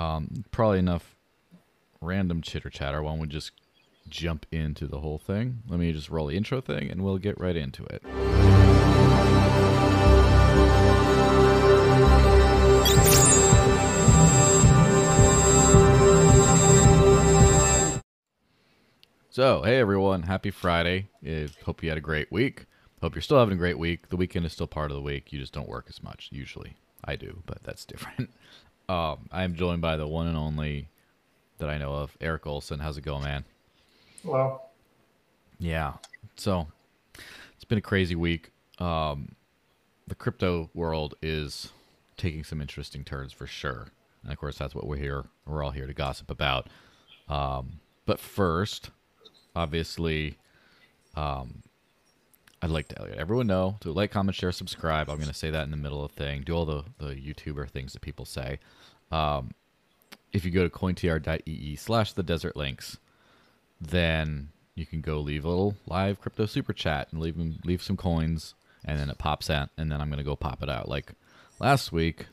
[0.00, 1.14] Um, probably enough
[2.00, 3.02] random chitter chatter.
[3.02, 3.52] Why don't we just
[4.08, 5.62] jump into the whole thing?
[5.68, 8.02] Let me just roll the intro thing, and we'll get right into it.
[19.28, 21.08] So, hey everyone, happy Friday.
[21.26, 22.64] Uh, hope you had a great week.
[23.02, 24.08] Hope you're still having a great week.
[24.08, 25.30] The weekend is still part of the week.
[25.30, 26.76] You just don't work as much, usually.
[27.04, 28.30] I do, but that's different.
[28.90, 30.88] Um, I'm joined by the one and only
[31.58, 32.80] that I know of, Eric Olson.
[32.80, 33.44] How's it going, man?
[34.24, 34.68] Well,
[35.60, 35.92] Yeah.
[36.34, 36.66] So,
[37.54, 38.50] it's been a crazy week.
[38.80, 39.36] Um,
[40.08, 41.72] the crypto world is
[42.16, 43.86] taking some interesting turns for sure.
[44.24, 45.26] And of course, that's what we're here.
[45.46, 46.66] We're all here to gossip about.
[47.28, 48.90] Um, but first,
[49.54, 50.36] obviously,
[51.14, 51.62] um,
[52.62, 55.08] I'd like to let everyone know to like, comment, share, subscribe.
[55.08, 56.42] I'm going to say that in the middle of the thing.
[56.42, 58.58] Do all the, the YouTuber things that people say.
[59.10, 59.50] Um,
[60.32, 62.98] if you go to cointr.ee slash the Desert Lynx,
[63.80, 67.96] then you can go leave a little live crypto super chat and leave leave some
[67.96, 70.88] coins, and then it pops out, and then I'm gonna go pop it out.
[70.88, 71.12] Like
[71.58, 72.26] last week,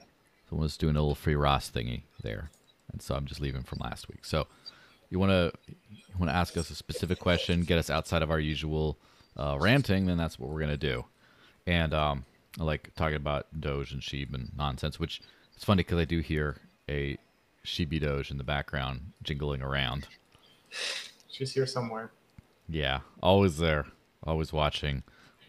[0.50, 2.52] someone was doing a little free Ross thingy there,
[2.92, 4.26] and so I'm just leaving from last week.
[4.26, 4.48] So
[5.10, 5.52] you wanna
[5.90, 8.98] you wanna ask us a specific question, get us outside of our usual
[9.36, 11.06] uh, ranting, then that's what we're gonna do.
[11.66, 12.26] And um,
[12.60, 15.22] I like talking about Doge and Sheeb and nonsense, which
[15.56, 16.58] it's funny because I do hear
[16.90, 17.18] a
[17.66, 20.08] Sheeby Doge in the background jingling around.
[21.30, 22.12] she's here somewhere.
[22.70, 23.86] Yeah, always there,
[24.24, 25.04] always watching,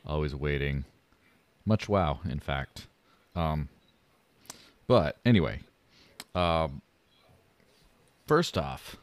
[0.06, 0.84] always waiting.
[1.64, 2.86] Much wow, in fact.
[3.34, 3.68] Um,
[4.86, 5.60] but anyway,
[6.34, 6.82] um,
[8.26, 8.96] first off,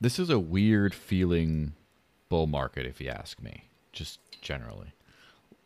[0.00, 1.74] this is a weird feeling
[2.28, 4.92] bull market, if you ask me, just generally.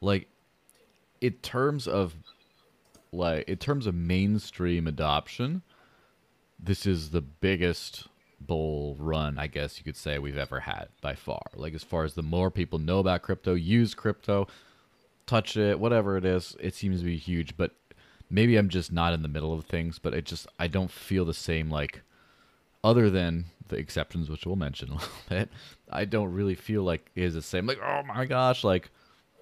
[0.00, 0.28] Like,
[1.20, 2.14] in terms of
[3.14, 5.62] like in terms of mainstream adoption,
[6.58, 8.08] this is the biggest
[8.40, 11.42] bull run, I guess you could say, we've ever had by far.
[11.54, 14.46] Like, as far as the more people know about crypto, use crypto,
[15.26, 17.56] touch it, whatever it is, it seems to be huge.
[17.56, 17.72] But
[18.30, 21.24] maybe I'm just not in the middle of things, but it just, I don't feel
[21.24, 22.02] the same, like,
[22.82, 25.50] other than the exceptions, which we'll mention a little bit,
[25.90, 28.90] I don't really feel like it is the same, like, oh my gosh, like,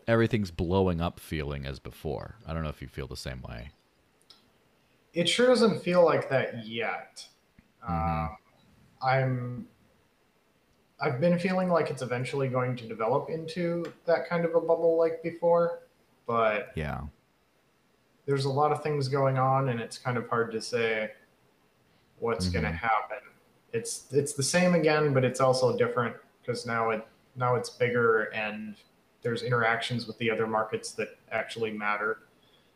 [0.06, 2.36] everything's blowing up feeling as before.
[2.46, 3.70] I don't know if you feel the same way.
[5.14, 7.26] It sure doesn't feel like that yet.
[7.86, 7.90] Mhm.
[8.30, 8.36] Um,
[9.02, 9.68] I'm.
[11.00, 14.96] I've been feeling like it's eventually going to develop into that kind of a bubble
[14.96, 15.80] like before,
[16.26, 17.00] but Yeah.
[18.24, 21.12] there's a lot of things going on, and it's kind of hard to say
[22.20, 23.18] what's going to happen.
[23.72, 28.24] It's it's the same again, but it's also different because now it now it's bigger
[28.32, 28.76] and
[29.22, 32.18] there's interactions with the other markets that actually matter.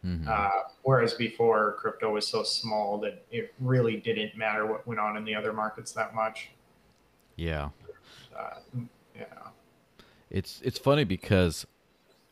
[0.02, 0.50] hmm Uh,
[0.82, 5.24] whereas before, crypto was so small that it really didn't matter what went on in
[5.24, 6.50] the other markets that much.
[7.36, 7.70] yeah.
[8.38, 8.58] Uh,
[9.14, 9.24] yeah.
[10.30, 11.66] It's it's funny because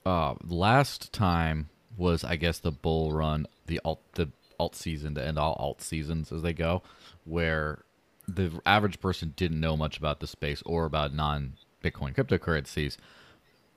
[0.04, 5.24] uh, last time was I guess the bull run, the alt the alt season, to
[5.24, 6.82] end all alt seasons as they go,
[7.24, 7.84] where
[8.28, 12.96] the average person didn't know much about the space or about non Bitcoin cryptocurrencies,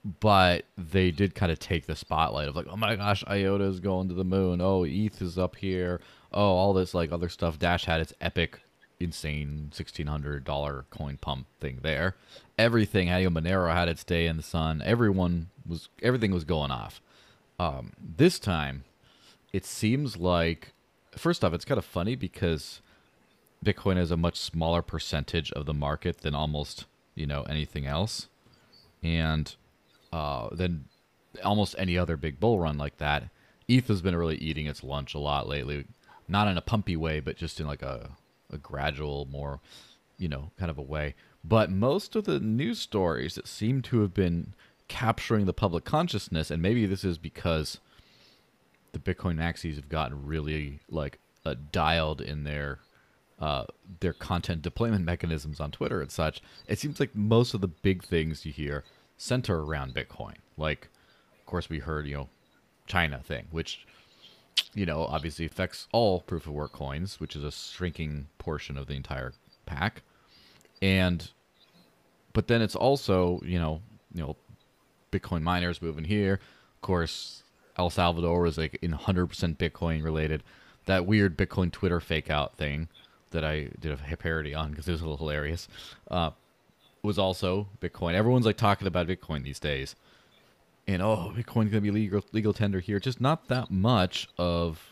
[0.04, 3.80] but they did kind of take the spotlight of like, oh my gosh, IOTA is
[3.80, 4.62] going to the moon.
[4.62, 6.00] Oh, ETH is up here.
[6.32, 7.60] Oh, all this like other stuff.
[7.60, 8.60] Dash had its epic,
[9.00, 12.16] insane sixteen hundred dollar coin pump thing there.
[12.58, 13.10] Everything.
[13.10, 14.82] Adio Monero had its day in the sun.
[14.86, 17.02] Everyone was everything was going off.
[17.60, 18.84] Um, this time,
[19.52, 20.74] it seems like
[21.12, 22.82] first off, it's kind of funny because
[23.66, 26.86] Bitcoin is a much smaller percentage of the market than almost
[27.16, 28.28] you know anything else,
[29.02, 29.56] and
[30.18, 30.86] uh, than
[31.44, 33.30] almost any other big bull run like that.
[33.68, 35.86] ETH has been really eating its lunch a lot lately,
[36.28, 38.10] not in a pumpy way, but just in like a
[38.52, 39.60] a gradual, more
[40.18, 41.14] you know, kind of a way.
[41.44, 44.54] But most of the news stories that seem to have been
[44.88, 47.80] capturing the public consciousness, and maybe this is because
[48.94, 52.80] the Bitcoin maxis have gotten really like uh, dialed in their
[53.40, 53.66] uh,
[54.00, 56.42] their content deployment mechanisms on Twitter and such.
[56.68, 58.84] It seems like most of the big things you hear
[59.18, 60.36] center around Bitcoin.
[60.58, 60.90] Like,
[61.40, 62.30] of course, we heard you know
[62.86, 63.86] China thing, which
[64.74, 68.88] you know obviously affects all proof of work coins, which is a shrinking portion of
[68.88, 69.34] the entire
[69.66, 70.04] pack,
[70.82, 71.32] and
[72.34, 73.82] but then it's also you know
[74.14, 74.36] you know
[75.12, 76.40] Bitcoin miners moving here.
[76.76, 77.44] Of course,
[77.78, 80.44] El Salvador was like in 100% Bitcoin related.
[80.86, 82.88] That weird Bitcoin Twitter fake out thing
[83.32, 85.68] that I did a parody on because it was a little hilarious.
[86.10, 86.32] Uh,
[87.08, 88.14] was also Bitcoin.
[88.14, 89.96] Everyone's like talking about Bitcoin these days,
[90.88, 93.00] and oh, Bitcoin's gonna be legal legal tender here.
[93.00, 94.92] Just not that much of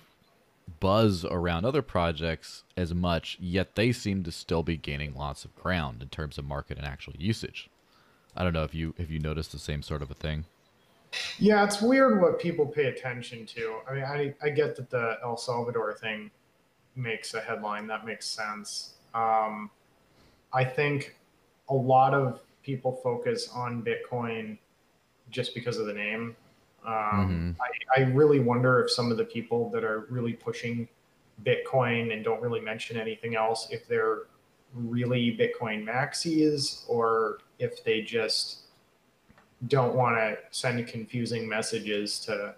[0.79, 5.55] buzz around other projects as much, yet they seem to still be gaining lots of
[5.55, 7.69] ground in terms of market and actual usage.
[8.35, 10.45] I don't know if you if you noticed the same sort of a thing.
[11.37, 13.77] Yeah, it's weird what people pay attention to.
[13.89, 16.29] I mean, I, I get that the El Salvador thing
[16.95, 17.87] makes a headline.
[17.87, 18.95] That makes sense.
[19.13, 19.69] Um,
[20.51, 21.15] I think
[21.69, 24.57] a lot of people focus on Bitcoin
[25.29, 26.35] just because of the name.
[26.85, 27.51] Um, mm-hmm.
[27.95, 30.87] I, I really wonder if some of the people that are really pushing
[31.43, 34.23] Bitcoin and don't really mention anything else, if they're
[34.73, 38.59] really Bitcoin maxis or if they just
[39.67, 42.55] don't want to send confusing messages to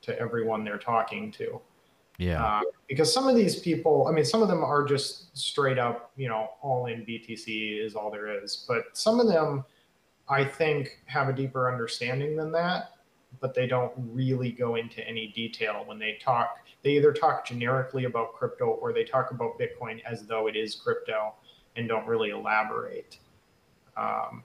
[0.00, 1.60] to everyone they're talking to.
[2.18, 2.44] Yeah.
[2.44, 6.10] Uh, because some of these people, I mean, some of them are just straight up,
[6.16, 8.64] you know, all in BTC is all there is.
[8.66, 9.64] But some of them,
[10.28, 12.90] I think, have a deeper understanding than that,
[13.40, 16.58] but they don't really go into any detail when they talk.
[16.82, 20.74] They either talk generically about crypto or they talk about Bitcoin as though it is
[20.74, 21.34] crypto
[21.76, 23.18] and don't really elaborate.
[23.96, 24.42] Um,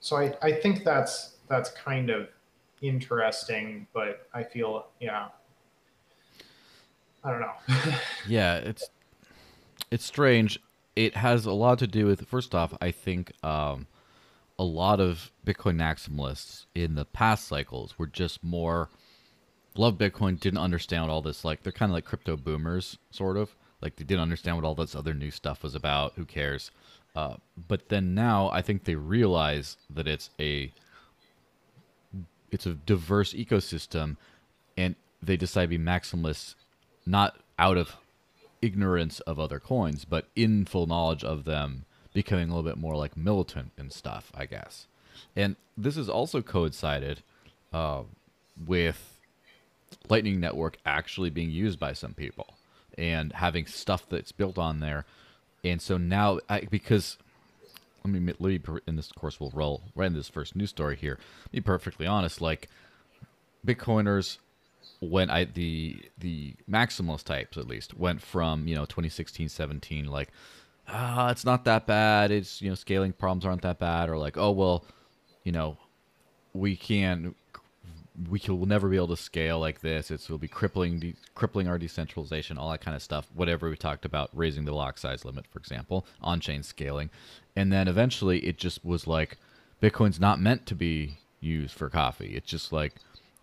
[0.00, 2.28] so I, I think that's that's kind of
[2.82, 5.28] interesting, but I feel yeah.
[7.24, 7.52] I don't know.
[8.28, 8.90] yeah, it's
[9.90, 10.60] it's strange.
[10.96, 13.86] It has a lot to do with first off, I think um,
[14.58, 18.88] a lot of Bitcoin maximalists in the past cycles were just more
[19.76, 21.44] love Bitcoin, didn't understand all this.
[21.44, 23.54] Like they're kind of like crypto boomers, sort of.
[23.80, 26.14] Like they didn't understand what all this other new stuff was about.
[26.16, 26.70] Who cares?
[27.14, 27.36] Uh,
[27.68, 30.72] but then now I think they realize that it's a
[32.50, 34.16] it's a diverse ecosystem,
[34.76, 36.54] and they decide to be maximalists,
[37.08, 37.96] not out of
[38.60, 42.96] ignorance of other coins, but in full knowledge of them, becoming a little bit more
[42.96, 44.86] like militant and stuff, I guess.
[45.34, 47.22] And this has also coincided
[47.72, 48.02] uh,
[48.66, 49.18] with
[50.08, 52.54] Lightning Network actually being used by some people
[52.96, 55.04] and having stuff that's built on there.
[55.64, 57.16] And so now, I, because
[58.04, 60.96] let me let me in this course we'll roll right in this first news story
[60.96, 61.18] here.
[61.50, 62.68] Be perfectly honest, like
[63.66, 64.38] Bitcoiners
[65.00, 70.30] when I the the maximalist types at least went from you know 2016 17 like
[70.88, 74.36] ah it's not that bad it's you know scaling problems aren't that bad or like
[74.36, 74.84] oh well
[75.44, 75.76] you know
[76.52, 77.36] we can't
[78.28, 80.10] we will never be able to scale like this.
[80.10, 83.28] It's will be crippling, de- crippling our decentralization, all that kind of stuff.
[83.34, 87.10] Whatever we talked about, raising the block size limit, for example, on-chain scaling,
[87.54, 89.36] and then eventually it just was like,
[89.80, 92.34] Bitcoin's not meant to be used for coffee.
[92.34, 92.94] It's just like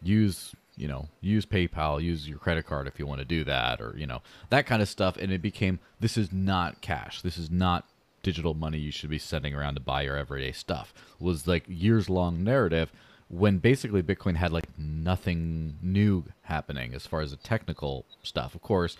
[0.02, 3.82] use you know use PayPal, use your credit card if you want to do that,
[3.82, 5.18] or you know that kind of stuff.
[5.18, 7.22] And it became this is not cash.
[7.22, 7.88] This is not
[8.24, 10.94] digital money you should be sending around to buy your everyday stuff.
[11.20, 12.92] Was like years long narrative
[13.28, 18.56] when basically Bitcoin had like nothing new happening as far as the technical stuff.
[18.56, 18.98] Of course,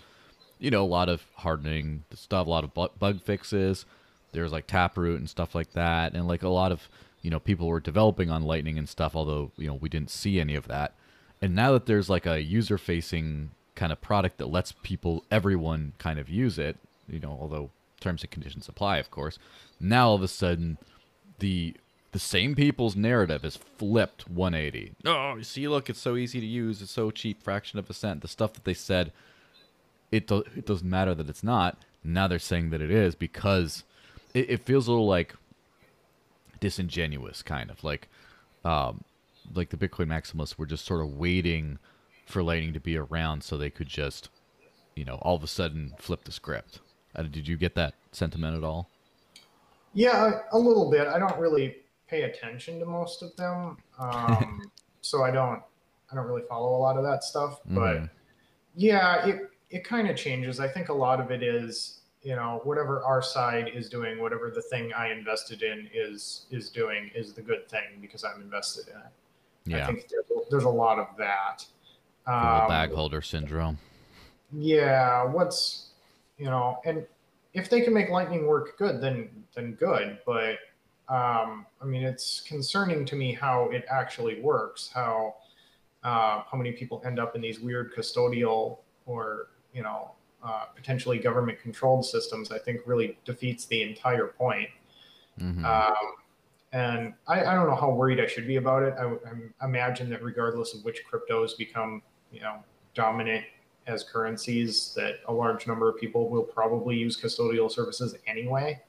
[0.58, 3.84] you know, a lot of hardening stuff, a lot of bug fixes.
[4.32, 6.14] There's like Taproot and stuff like that.
[6.14, 6.88] And like a lot of,
[7.22, 10.40] you know, people were developing on Lightning and stuff, although, you know, we didn't see
[10.40, 10.94] any of that.
[11.42, 15.92] And now that there's like a user facing kind of product that lets people, everyone
[15.98, 16.76] kind of use it,
[17.08, 19.38] you know, although terms and conditions apply, of course,
[19.78, 20.78] now all of a sudden
[21.38, 21.74] the
[22.12, 24.94] the same people's narrative is flipped 180.
[25.04, 26.80] Oh, you see, look, it's so easy to use.
[26.80, 28.22] It's so cheap, fraction of a cent.
[28.22, 29.12] The stuff that they said,
[30.10, 31.76] it, do- it doesn't matter that it's not.
[32.02, 33.84] Now they're saying that it is because
[34.32, 35.34] it, it feels a little like
[36.58, 38.08] disingenuous, kind of like,
[38.64, 39.04] um,
[39.54, 41.78] like the Bitcoin maximalists were just sort of waiting
[42.26, 44.28] for Lightning to be around so they could just,
[44.94, 46.80] you know, all of a sudden flip the script.
[47.14, 48.90] Uh, did you get that sentiment at all?
[49.94, 51.08] Yeah, a little bit.
[51.08, 51.76] I don't really
[52.08, 53.78] pay attention to most of them.
[53.98, 54.62] Um,
[55.00, 55.62] so I don't
[56.10, 57.60] I don't really follow a lot of that stuff.
[57.66, 58.08] But
[58.74, 60.60] yeah, it it kind of changes.
[60.60, 64.50] I think a lot of it is you know whatever our side is doing, whatever
[64.50, 68.88] the thing I invested in is is doing is the good thing because I'm invested
[68.88, 69.12] in it.
[69.66, 69.84] Yeah.
[69.84, 71.64] I think there's, there's a lot of that.
[72.26, 73.78] Um, bag holder syndrome.
[74.52, 75.90] Yeah, what's
[76.38, 77.06] you know, and
[77.54, 80.18] if they can make Lightning work good, then then good.
[80.26, 80.58] But
[81.08, 84.90] um, I mean, it's concerning to me how it actually works.
[84.92, 85.36] How
[86.04, 90.12] uh, how many people end up in these weird custodial or you know
[90.44, 92.50] uh, potentially government controlled systems?
[92.50, 94.68] I think really defeats the entire point.
[95.40, 95.64] Mm-hmm.
[95.64, 95.94] Um,
[96.76, 98.94] and I, I, don't know how worried I should be about it.
[98.98, 99.06] I,
[99.62, 102.56] I imagine that regardless of which cryptos become you know
[102.94, 103.44] dominant
[103.86, 108.82] as currencies, that a large number of people will probably use custodial services anyway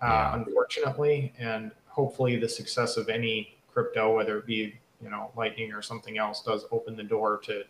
[0.00, 0.34] uh, yeah.
[0.34, 1.32] unfortunately.
[1.38, 6.18] And hopefully, the success of any crypto, whether it be you know Lightning or something
[6.18, 7.64] else, does open the door to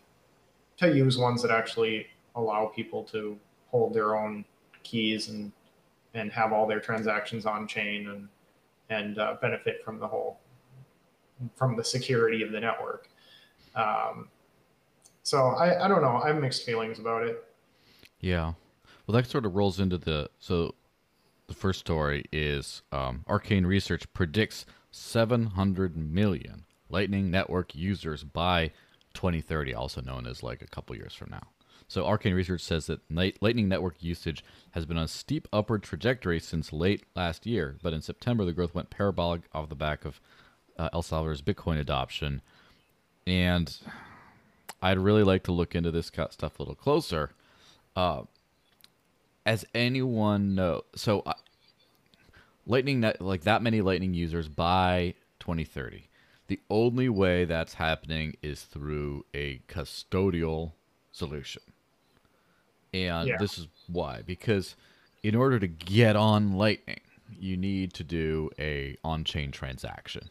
[0.79, 3.39] to use ones that actually allow people to
[3.71, 4.45] hold their own
[4.83, 5.53] keys and
[6.15, 8.29] and have all their transactions on chain and
[8.91, 10.41] and uh, benefit from the whole
[11.55, 13.09] from the security of the network.
[13.75, 14.29] Um,
[15.23, 16.21] so I, I don't know.
[16.23, 17.45] I have mixed feelings about it.
[18.21, 18.55] Yeah.
[19.07, 20.75] Well, that sort of rolls into the so
[21.47, 28.71] the first story is um, Arcane Research predicts 700 million Lightning Network users by
[29.15, 31.49] 2030, also known as like a couple years from now.
[31.89, 36.39] So Arcane Research says that Lightning Network usage has been on a steep upward trajectory
[36.39, 40.21] since late last year, but in September the growth went parabolic off the back of
[40.79, 42.43] uh, El Salvador's Bitcoin adoption.
[43.27, 43.75] And
[44.83, 47.31] I'd really like to look into this stuff a little closer.
[47.97, 48.23] Uh,
[49.47, 51.33] as anyone knows, so uh,
[52.67, 56.09] Lightning Net, like that many Lightning users by 2030.
[56.49, 60.73] The only way that's happening is through a custodial
[61.13, 61.63] solution.
[62.93, 63.37] And yeah.
[63.39, 64.77] this is why because
[65.23, 67.01] in order to get on Lightning,
[67.39, 70.31] you need to do a on-chain transaction.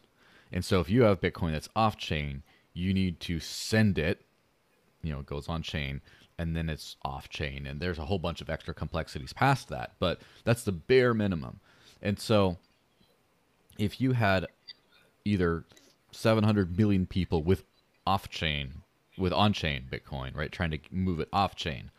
[0.52, 4.22] And so if you have Bitcoin that's off-chain, you need to send it,
[5.04, 6.02] you know, it goes on chain
[6.38, 9.94] and then it's off chain and there's a whole bunch of extra complexities past that,
[10.00, 11.60] but that's the bare minimum.
[12.02, 12.58] And so
[13.78, 14.48] if you had
[15.26, 15.64] either
[16.12, 17.64] 700 million people with
[18.06, 18.84] off chain
[19.18, 21.90] with on chain Bitcoin, right, trying to move it off chain,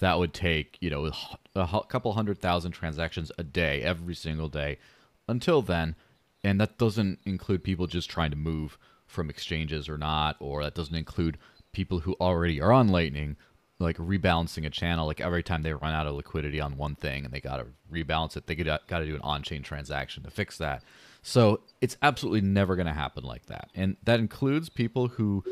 [0.00, 1.10] that would take you know
[1.54, 4.78] a couple hundred thousand transactions a day every single day
[5.28, 5.94] until then.
[6.44, 10.74] And that doesn't include people just trying to move from exchanges or not or that
[10.74, 11.38] doesn't include
[11.72, 13.36] people who already are on lightning
[13.80, 15.06] like rebalancing a channel.
[15.06, 17.66] Like every time they run out of liquidity on one thing and they got to
[17.92, 20.82] rebalance it they got to do an on-chain transaction to fix that.
[21.22, 23.70] So it's absolutely never going to happen like that.
[23.74, 25.44] And that includes people who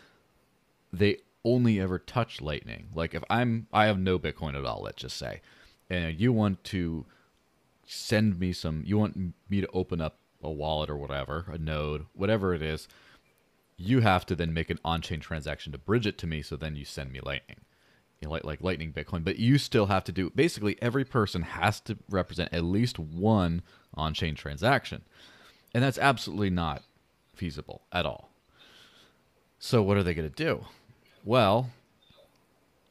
[0.92, 2.88] they only ever touch Lightning.
[2.94, 5.40] Like if I'm I have no Bitcoin at all, let's just say,
[5.88, 7.06] and you want to
[7.86, 9.16] send me some, you want
[9.48, 12.88] me to open up a wallet or whatever, a node, whatever it is,
[13.76, 16.42] you have to then make an on-chain transaction to bridge it to me.
[16.42, 17.60] So then you send me Lightning,
[18.20, 21.42] you know, like like Lightning Bitcoin, but you still have to do basically every person
[21.42, 23.62] has to represent at least one
[23.94, 25.02] on-chain transaction,
[25.72, 26.82] and that's absolutely not
[27.34, 28.30] feasible at all.
[29.58, 30.66] So what are they going to do?
[31.26, 31.70] Well,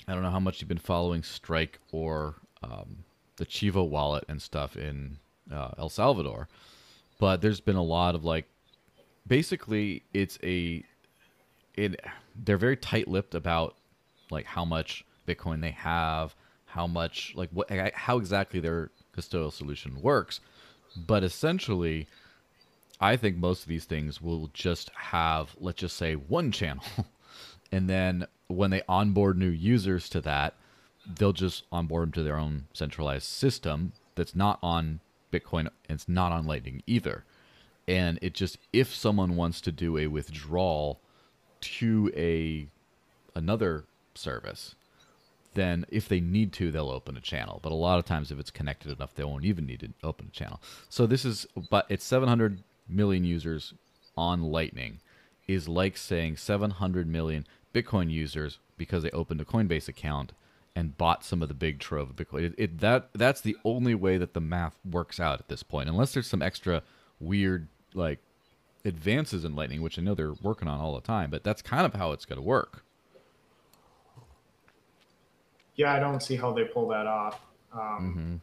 [0.10, 3.06] I don't know how much you've been following Strike or um,
[3.38, 6.50] the Chivo wallet and stuff in uh, El Salvador,
[7.18, 8.44] but there's been a lot of like,
[9.26, 10.84] basically, it's a,
[11.76, 11.98] it,
[12.44, 13.76] they're very tight-lipped about
[14.30, 20.02] like how much Bitcoin they have, how much like what how exactly their custodial solution
[20.02, 20.42] works,
[21.08, 22.06] but essentially,
[23.00, 26.84] I think most of these things will just have let's just say one channel.
[27.72, 30.54] and then when they onboard new users to that,
[31.18, 35.00] they'll just onboard them to their own centralized system that's not on
[35.32, 35.62] Bitcoin.
[35.62, 37.24] and It's not on Lightning either.
[37.88, 41.00] And it just if someone wants to do a withdrawal
[41.62, 42.68] to a
[43.36, 44.76] another service,
[45.54, 47.60] then if they need to, they'll open a channel.
[47.62, 50.28] But a lot of times, if it's connected enough, they won't even need to open
[50.28, 50.62] a channel.
[50.90, 53.74] So this is, but it's 700 million users
[54.18, 55.00] on Lightning
[55.48, 60.32] is like saying 700 million Bitcoin users because they opened a Coinbase account
[60.76, 62.44] and bought some of the big trove of Bitcoin.
[62.44, 65.88] It, it, that that's the only way that the math works out at this point,
[65.88, 66.84] unless there's some extra
[67.20, 68.20] weird like
[68.84, 71.30] advances in Lightning, which I know they're working on all the time.
[71.30, 72.84] But that's kind of how it's going to work.
[75.76, 77.40] Yeah, I don't see how they pull that off.
[77.74, 78.36] Um, mm-hmm.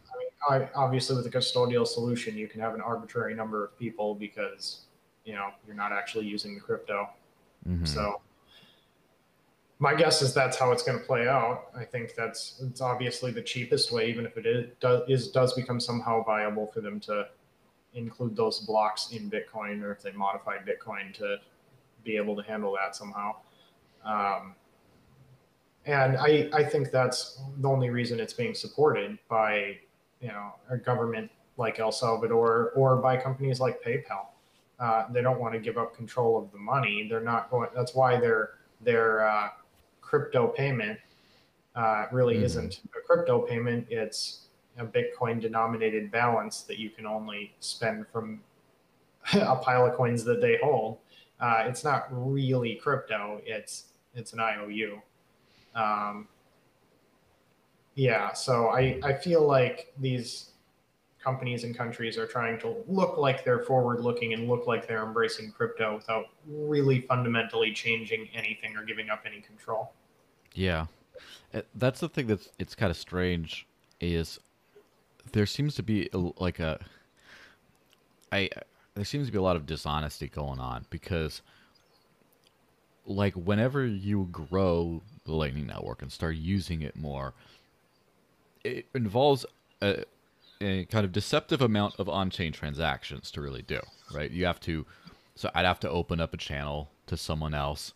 [0.50, 3.78] I mean, I, obviously, with a custodial solution, you can have an arbitrary number of
[3.78, 4.82] people because
[5.24, 7.08] you know you're not actually using the crypto.
[7.68, 7.84] Mm-hmm.
[7.84, 8.20] So
[9.78, 11.64] my guess is that's how it's going to play out.
[11.76, 15.54] I think that's it's obviously the cheapest way, even if it is does is, does
[15.54, 17.26] become somehow viable for them to
[17.94, 21.38] include those blocks in Bitcoin, or if they modify Bitcoin to
[22.04, 23.34] be able to handle that somehow.
[24.04, 24.54] Um,
[25.84, 29.78] and I I think that's the only reason it's being supported by
[30.20, 34.26] you know a government like El Salvador or by companies like PayPal.
[34.78, 37.06] Uh, they don't want to give up control of the money.
[37.08, 37.68] They're not going.
[37.74, 38.50] That's why their
[38.80, 39.48] their uh,
[40.00, 40.98] crypto payment
[41.76, 42.44] uh, really mm-hmm.
[42.44, 43.86] isn't a crypto payment.
[43.90, 44.48] It's
[44.78, 48.40] a Bitcoin denominated balance that you can only spend from
[49.34, 50.98] a pile of coins that they hold.
[51.40, 53.40] Uh, it's not really crypto.
[53.44, 55.00] It's it's an IOU.
[55.74, 56.28] Um,
[57.94, 60.51] yeah, so I, I feel like these
[61.22, 65.04] companies and countries are trying to look like they're forward looking and look like they're
[65.04, 69.92] embracing crypto without really fundamentally changing anything or giving up any control.
[70.54, 70.86] Yeah.
[71.54, 73.66] Uh, That's the thing that's it's kind of strange
[74.00, 74.40] is
[75.32, 76.80] there seems to be like a
[78.32, 78.50] I
[78.94, 81.42] there seems to be a lot of dishonesty going on because
[83.06, 87.34] like whenever you grow the Lightning Network and start using it more,
[88.64, 89.44] it involves
[89.80, 90.04] a,
[90.62, 93.80] a kind of deceptive amount of on-chain transactions to really do
[94.14, 94.30] right.
[94.30, 94.86] You have to,
[95.34, 97.94] so I'd have to open up a channel to someone else,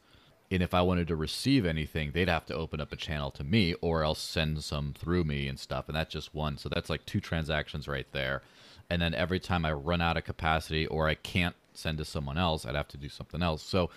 [0.50, 3.44] and if I wanted to receive anything, they'd have to open up a channel to
[3.44, 6.56] me or else send some through me and stuff, and that's just one.
[6.56, 8.42] So that's like two transactions right there.
[8.88, 12.38] And then every time I run out of capacity or I can't send to someone
[12.38, 13.62] else, I'd have to do something else.
[13.62, 13.90] So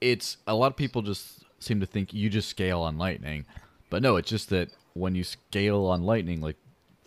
[0.00, 3.46] it's a lot of people just seem to think you just scale on lightning
[3.88, 6.56] but no it's just that when you scale on lightning like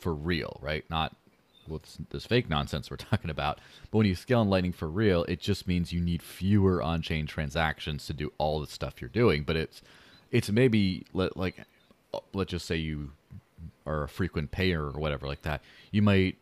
[0.05, 1.15] for real right not
[1.67, 3.59] with this fake nonsense we're talking about
[3.89, 7.25] but when you scale on lightning for real it just means you need fewer on-chain
[7.25, 9.81] transactions to do all the stuff you're doing but it's
[10.31, 11.63] it's maybe let, like
[12.13, 13.11] uh, let's just say you
[13.87, 16.37] are a frequent payer or whatever like that you might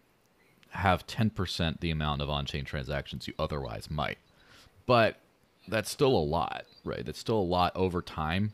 [0.72, 4.17] have 10% the amount of on-chain transactions you otherwise might
[4.86, 5.17] but
[5.67, 7.05] that's still a lot, right?
[7.05, 8.53] That's still a lot over time.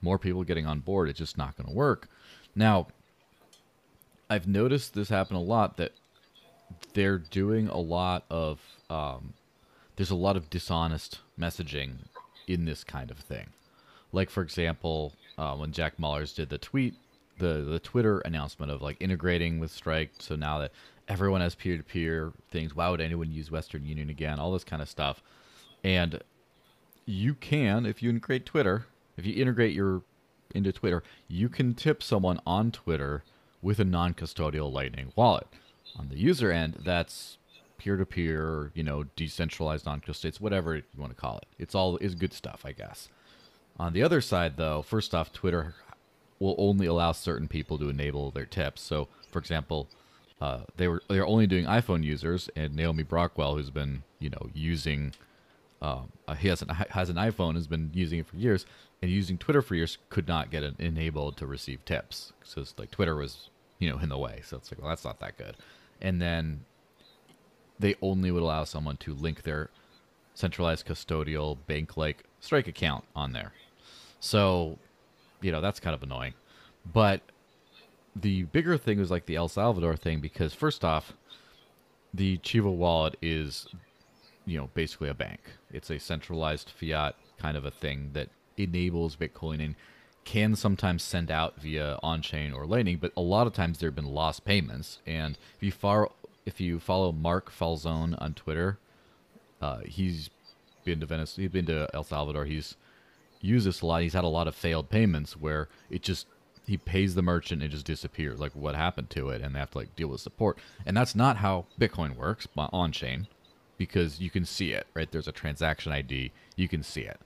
[0.00, 2.08] More people getting on board, it's just not going to work.
[2.54, 2.88] Now,
[4.30, 5.92] I've noticed this happen a lot that
[6.94, 9.34] they're doing a lot of, um,
[9.96, 11.96] there's a lot of dishonest messaging
[12.46, 13.48] in this kind of thing.
[14.12, 16.94] Like, for example, uh, when Jack Mallers did the tweet,
[17.38, 20.72] the, the Twitter announcement of like integrating with Strike, so now that
[21.08, 24.38] everyone has peer to peer things, why would anyone use Western Union again?
[24.38, 25.22] All this kind of stuff.
[25.82, 26.22] And
[27.06, 28.86] you can, if you integrate Twitter,
[29.16, 30.02] if you integrate your
[30.54, 33.24] into Twitter, you can tip someone on Twitter
[33.62, 35.46] with a non-custodial Lightning wallet.
[35.98, 37.38] On the user end, that's
[37.78, 41.46] peer-to-peer, you know, decentralized non-custodial, whatever you want to call it.
[41.58, 43.08] It's all is good stuff, I guess.
[43.78, 45.74] On the other side, though, first off, Twitter
[46.38, 48.82] will only allow certain people to enable their tips.
[48.82, 49.88] So, for example,
[50.40, 54.50] uh, they were they're only doing iPhone users, and Naomi Brockwell, who's been you know
[54.52, 55.12] using
[55.82, 58.64] um, uh, he has an has an iPhone, has been using it for years,
[59.02, 62.32] and using Twitter for years could not get it enabled to receive tips.
[62.44, 63.50] So it's like Twitter was,
[63.82, 64.40] you know, in the way.
[64.44, 65.56] So it's like, well, that's not that good.
[66.00, 66.64] And then
[67.80, 69.70] they only would allow someone to link their
[70.34, 73.52] centralized custodial bank like Strike account on there.
[74.20, 74.78] So,
[75.40, 76.34] you know, that's kind of annoying.
[76.92, 77.22] But
[78.14, 81.14] the bigger thing was like the El Salvador thing because first off,
[82.14, 83.66] the Chivo wallet is
[84.44, 85.40] you know basically a bank.
[85.72, 89.74] It's a centralized fiat kind of a thing that enables Bitcoin and
[90.24, 93.96] can sometimes send out via on-chain or Lightning, but a lot of times there have
[93.96, 94.98] been lost payments.
[95.06, 96.12] And if you follow
[96.44, 98.78] if you follow Mark Falzone on Twitter,
[99.60, 100.28] uh, he's
[100.84, 102.44] been to Venice, he's been to El Salvador.
[102.46, 102.76] He's
[103.40, 104.02] used this a lot.
[104.02, 106.26] He's had a lot of failed payments where it just
[106.66, 108.40] he pays the merchant and it just disappears.
[108.40, 110.58] Like what happened to it, and they have to like deal with support.
[110.86, 113.26] And that's not how Bitcoin works on chain
[113.76, 115.10] because you can see it, right?
[115.10, 117.20] There's a transaction ID, you can see it.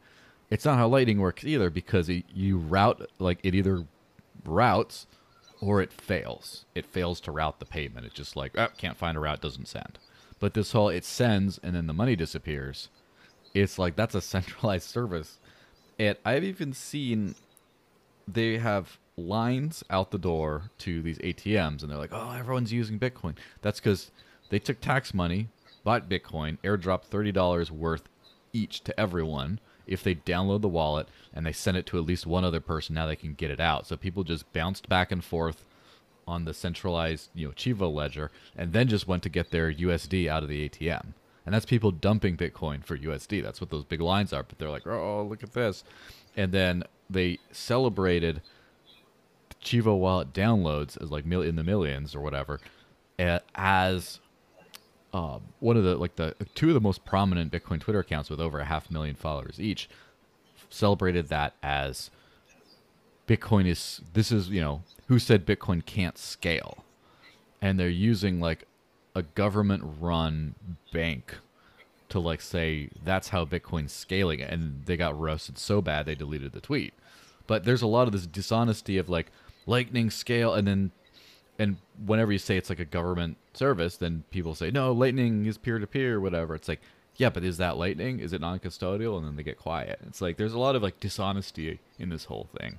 [0.51, 3.85] It's not how Lightning works either because it, you route, like, it either
[4.45, 5.07] routes
[5.61, 6.65] or it fails.
[6.75, 8.07] It fails to route the payment.
[8.07, 9.99] It's just like, oh, can't find a route, doesn't send.
[10.39, 12.89] But this whole it sends and then the money disappears.
[13.55, 15.39] It's like that's a centralized service.
[15.99, 17.35] And I've even seen
[18.29, 22.99] they have lines out the door to these ATMs and they're like, oh, everyone's using
[22.99, 23.35] Bitcoin.
[23.63, 24.11] That's because
[24.51, 25.49] they took tax money
[25.87, 28.09] bought Bitcoin, airdropped $30 worth
[28.53, 32.27] each to everyone if they download the wallet and they send it to at least
[32.27, 32.95] one other person.
[32.95, 33.87] Now they can get it out.
[33.87, 35.65] So people just bounced back and forth
[36.27, 40.29] on the centralized, you know, Chivo ledger and then just went to get their USD
[40.29, 41.13] out of the ATM.
[41.45, 43.43] And that's people dumping Bitcoin for USD.
[43.43, 44.43] That's what those big lines are.
[44.43, 45.85] But they're like, oh, look at this.
[46.37, 48.43] And then they celebrated
[49.63, 52.61] Chivo wallet downloads as like in the millions or whatever
[53.19, 54.21] as
[55.13, 58.41] uh, one of the like the two of the most prominent Bitcoin Twitter accounts with
[58.41, 59.89] over a half million followers each
[60.69, 62.11] celebrated that as
[63.27, 66.85] Bitcoin is this is you know who said Bitcoin can't scale,
[67.61, 68.67] and they're using like
[69.15, 70.55] a government run
[70.93, 71.37] bank
[72.09, 76.53] to like say that's how Bitcoin's scaling, and they got roasted so bad they deleted
[76.53, 76.95] the tweet.
[77.47, 79.31] But there's a lot of this dishonesty of like
[79.67, 80.91] lightning scale, and then
[81.59, 85.59] and whenever you say it's like a government service, then people say, no, Lightning is
[85.59, 86.55] peer to peer, whatever.
[86.55, 86.81] It's like,
[87.17, 88.21] yeah, but is that Lightning?
[88.21, 89.17] Is it non custodial?
[89.17, 90.01] And then they get quiet.
[90.07, 92.79] It's like there's a lot of like dishonesty in this whole thing.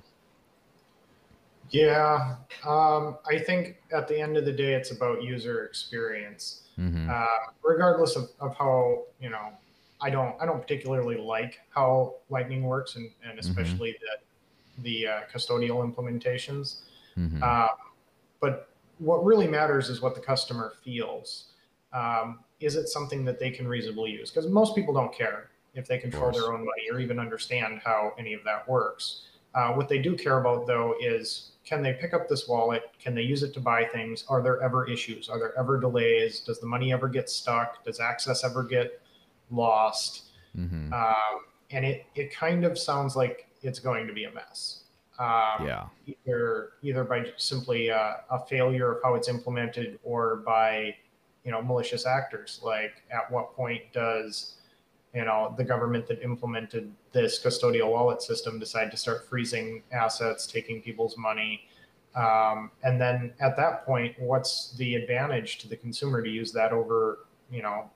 [1.70, 2.36] Yeah,
[2.66, 6.62] um, I think at the end of the day, it's about user experience.
[6.78, 7.10] Mm-hmm.
[7.10, 9.50] Uh, regardless of, of how you know,
[10.00, 13.40] I don't I don't particularly like how Lightning works, and, and mm-hmm.
[13.40, 14.04] especially mm-hmm.
[14.04, 16.82] that the uh, custodial implementations.
[17.18, 17.42] Mhm.
[17.42, 17.68] Uh,
[18.40, 21.52] but what really matters is what the customer feels.
[21.92, 24.30] Um, is it something that they can reasonably use?
[24.30, 28.12] Because most people don't care if they control their own money or even understand how
[28.18, 29.22] any of that works.
[29.54, 32.82] Uh, what they do care about, though, is can they pick up this wallet?
[32.98, 34.24] Can they use it to buy things?
[34.28, 35.28] Are there ever issues?
[35.28, 36.40] Are there ever delays?
[36.40, 37.84] Does the money ever get stuck?
[37.84, 39.00] Does access ever get
[39.50, 40.30] lost?
[40.56, 40.92] Mhm.
[40.92, 44.84] Um, and it, it kind of sounds like it's going to be a mess.
[45.18, 45.86] Um, yeah.
[46.06, 50.94] either either by simply uh, a failure of how it's implemented or by
[51.44, 52.60] you know malicious actors.
[52.62, 54.54] Like at what point does
[55.12, 60.46] you know the government that implemented this custodial wallet system decide to start freezing assets
[60.46, 61.62] taking people's money?
[62.14, 66.72] Um, and then at that point what's the advantage to the consumer to use that
[66.72, 67.90] over you know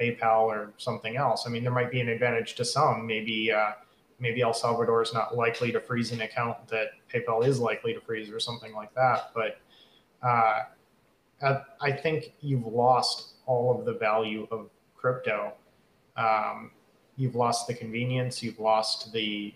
[0.00, 1.44] paypal or something else?
[1.46, 3.72] I mean there might be an advantage to some maybe uh,
[4.18, 8.00] maybe El Salvador is not likely to freeze an account that PayPal is likely to
[8.00, 9.30] freeze or something like that.
[9.34, 9.58] But
[10.22, 10.62] uh,
[11.80, 15.52] I- think you've lost all of the value of crypto.
[16.16, 16.70] Um,
[17.16, 19.54] you've lost the convenience, you've lost the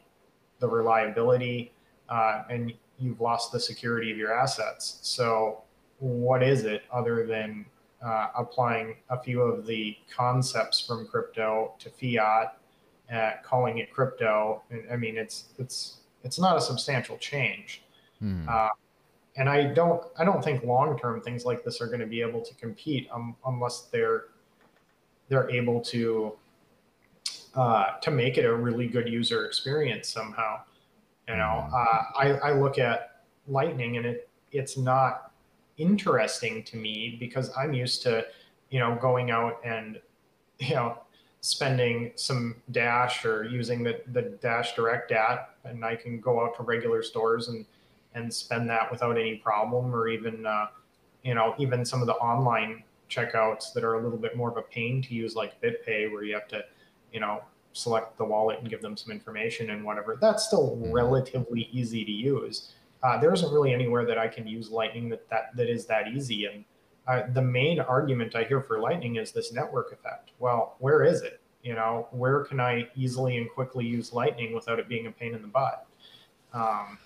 [0.61, 1.73] the reliability,
[2.09, 4.99] uh, and you've lost the security of your assets.
[5.03, 5.63] So,
[6.01, 7.65] what is it other than
[8.05, 12.58] uh, applying a few of the concepts from crypto to fiat
[13.13, 14.63] uh, calling it crypto.
[14.71, 17.83] And, I mean, it's it's it's not a substantial change,
[18.23, 18.49] Mhm.
[18.49, 18.71] uh,
[19.37, 22.21] and I don't I don't think long term things like this are going to be
[22.21, 24.27] able to compete um, unless they're
[25.29, 26.37] they're able to
[27.55, 30.61] uh, to make it a really good user experience somehow.
[31.29, 31.73] You know, Mhm.
[31.73, 35.33] uh, I I look at Lightning and it it's not
[35.77, 38.27] interesting to me because I'm used to
[38.71, 40.01] you know going out and
[40.59, 40.99] you know
[41.41, 46.57] spending some dash or using the, the dash direct app and i can go out
[46.57, 47.65] to regular stores and
[48.15, 50.67] and spend that without any problem or even uh,
[51.23, 54.57] you know even some of the online checkouts that are a little bit more of
[54.57, 56.63] a pain to use like bitpay where you have to
[57.13, 57.41] you know
[57.73, 60.93] select the wallet and give them some information and whatever that's still Mhm.
[60.93, 62.73] relatively easy to use
[63.05, 66.09] uh, there isn't really anywhere that i can use lightning that that, that is that
[66.09, 66.65] easy and
[67.09, 70.33] uh, the main argument I hear for Lightning is this network effect.
[70.39, 71.41] Well, where is it?
[71.63, 75.35] You know, where can I easily and quickly use Lightning without it being a pain
[75.35, 75.87] in the butt?
[76.53, 76.99] Um,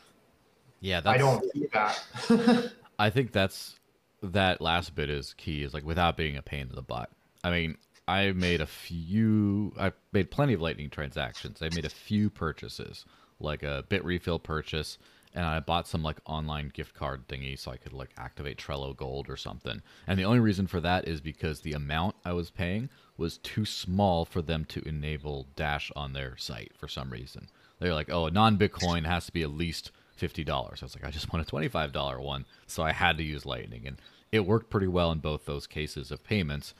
[0.80, 2.72] Yeah, that's I don't see that.
[2.98, 3.78] I think that's
[4.22, 7.10] that last bit is key is like without being a pain in the butt.
[7.44, 7.76] I mean,
[8.08, 11.62] I made a few I made plenty of lightning transactions.
[11.62, 13.04] I made a few purchases,
[13.38, 14.98] like a Bitrefill purchase,
[15.34, 18.96] and I bought some like online gift card thingy so I could like activate Trello
[18.96, 19.82] Gold or something.
[20.06, 23.64] And the only reason for that is because the amount I was paying was too
[23.64, 27.48] small for them to enable Dash on their site for some reason.
[27.78, 31.04] They're like, "Oh, a non-Bitcoin has to be at least fifty dollars." I was like,
[31.04, 34.46] "I just want a twenty-five dollar one," so I had to use Lightning, and it
[34.46, 36.74] worked pretty well in both those cases of payments.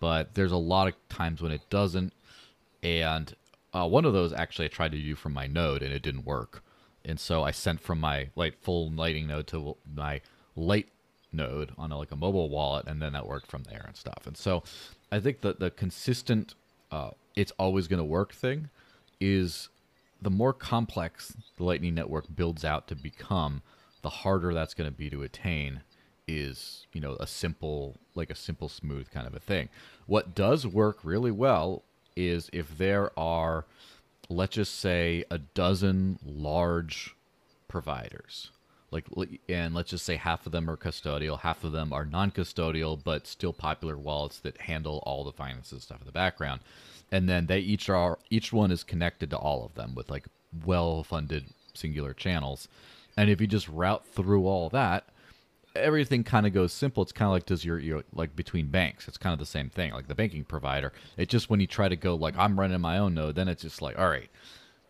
[0.00, 2.12] But there's a lot of times when it doesn't,
[2.82, 3.34] and
[3.72, 6.24] uh, one of those actually I tried to do from my node and it didn't
[6.24, 6.62] work,
[7.04, 10.20] and so I sent from my like full Lightning node to my
[10.56, 10.88] light
[11.32, 14.26] node on a, like a mobile wallet, and then that worked from there and stuff.
[14.26, 14.62] And so
[15.10, 16.54] I think that the consistent,
[16.90, 18.68] uh, it's always going to work thing
[19.20, 19.68] is
[20.20, 23.62] the more complex the Lightning Network builds out to become,
[24.02, 25.80] the harder that's going to be to attain.
[26.28, 29.68] Is you know a simple like a simple smooth kind of a thing.
[30.06, 31.82] What does work really well
[32.16, 33.64] is if there are,
[34.28, 37.14] let's just say, a dozen large
[37.68, 38.50] providers.
[38.90, 39.06] Like,
[39.48, 43.26] and let's just say half of them are custodial, half of them are non-custodial, but
[43.26, 46.60] still popular wallets that handle all the finances stuff in the background.
[47.10, 50.26] And then they each are each one is connected to all of them with like
[50.64, 52.68] well-funded singular channels.
[53.16, 55.04] And if you just route through all that,
[55.74, 57.02] everything kind of goes simple.
[57.02, 59.08] It's kind of like does your, your like between banks.
[59.08, 59.92] It's kind of the same thing.
[59.92, 60.92] Like the banking provider.
[61.16, 63.62] It just when you try to go like I'm running my own node, then it's
[63.62, 64.30] just like all right.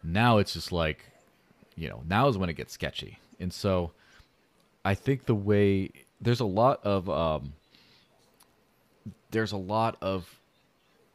[0.03, 1.05] Now it's just like,
[1.77, 3.19] you know, now is when it gets sketchy.
[3.39, 3.93] And so,
[4.85, 5.91] I think the way
[6.21, 7.55] there's a lot of um,
[9.31, 10.41] there's a lot of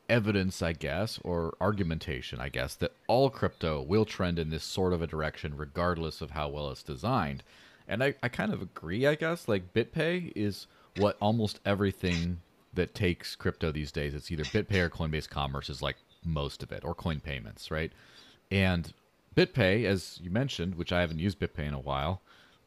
[0.10, 4.94] evidence, I guess, or argumentation, I guess, that all crypto will trend in this sort
[4.94, 7.44] of a direction regardless of how well it's designed.
[7.88, 9.48] And I, I kind of agree, I guess.
[9.48, 12.42] Like BitPay is what almost everything
[12.74, 16.72] that takes crypto these days, it's either BitPay or Coinbase Commerce is like most of
[16.72, 17.92] it, or CoinPayments, right?
[18.52, 18.94] And
[19.36, 22.22] BitPay, as you mentioned, which I haven't used BitPay in a while,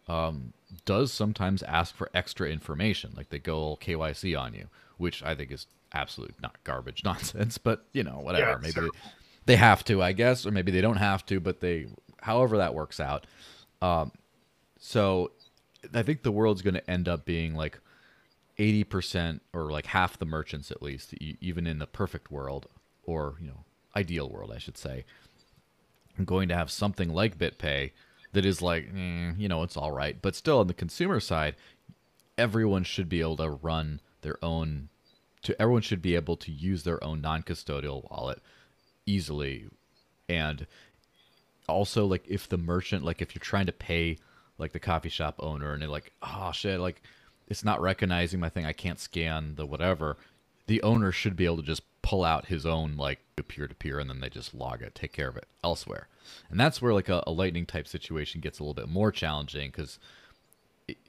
[0.09, 0.53] um,
[0.85, 5.35] does sometimes ask for extra information, like they go all KYC on you, which I
[5.35, 8.51] think is absolute not garbage nonsense, but you know whatever.
[8.63, 8.89] Yeah, maybe
[9.47, 11.87] they have to, I guess, or maybe they don't have to, but they,
[12.21, 13.27] however that works out.
[13.83, 14.13] Um,
[14.81, 15.31] so
[15.95, 17.79] I think the world's going to end up being like
[18.59, 22.67] 80% or like half the merchants at least, even in the perfect world
[23.05, 23.65] or, you know,
[23.95, 25.05] ideal world, I should say,
[26.25, 27.93] going to have something like BitPay
[28.33, 30.21] that is like, eh, you know, it's all right.
[30.21, 31.57] But still, on the consumer side,
[32.39, 34.89] everyone should be able to run their own.
[35.45, 38.41] To everyone should be able to use their own non-custodial wallet
[39.07, 39.69] easily,
[40.29, 40.67] and
[41.67, 44.19] also like if the merchant, like if you're trying to pay
[44.61, 47.03] like the coffee shop owner, and they're like, oh shit, like
[47.49, 50.17] it's not recognizing my thing, I can't scan the whatever.
[50.69, 53.19] The owner should be able to just pull out his own like
[53.49, 56.09] peer to peer, and then they just log it, take care of it elsewhere.
[56.51, 59.71] And that's where like a, a lightning type situation gets a little bit more challenging
[59.71, 59.99] because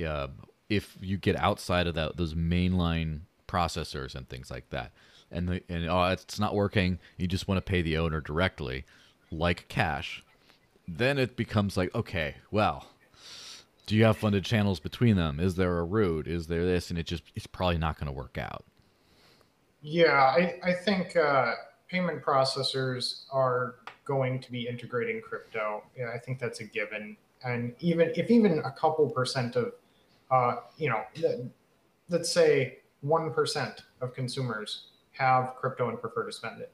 [0.05, 0.27] uh,
[0.69, 4.91] if you get outside of that those mainline processors and things like that,
[5.31, 8.85] and the and oh it's not working, you just want to pay the owner directly,
[9.31, 10.23] like cash,
[10.87, 12.87] then it becomes like okay, well.
[13.85, 15.39] Do you have funded channels between them?
[15.39, 16.27] Is there a route?
[16.27, 16.89] Is there this?
[16.89, 18.63] And it just it's probably not going to work out.
[19.81, 21.53] Yeah, I, I think uh,
[21.89, 25.83] payment processors are going to be integrating crypto.
[25.97, 27.17] Yeah, I think that's a given.
[27.43, 29.73] And even if even a couple percent of,
[30.29, 31.03] uh, you know,
[32.09, 36.71] let's say one percent of consumers have crypto and prefer to spend it.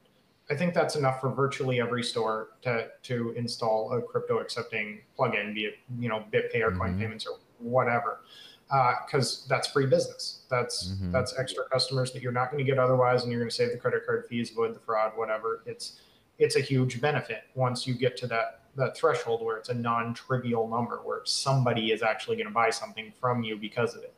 [0.50, 5.54] I think that's enough for virtually every store to to install a crypto accepting plugin,
[5.54, 7.00] be it you know BitPay or Coin mm-hmm.
[7.00, 8.20] Payments or whatever
[8.68, 10.40] because uh, that's free business.
[10.50, 11.10] That's mm-hmm.
[11.10, 13.72] that's extra customers that you're not going to get otherwise, and you're going to save
[13.72, 15.62] the credit card fees, avoid the fraud, whatever.
[15.66, 16.00] It's
[16.38, 20.68] it's a huge benefit once you get to that that threshold where it's a non-trivial
[20.68, 24.14] number, where somebody is actually going to buy something from you because of it.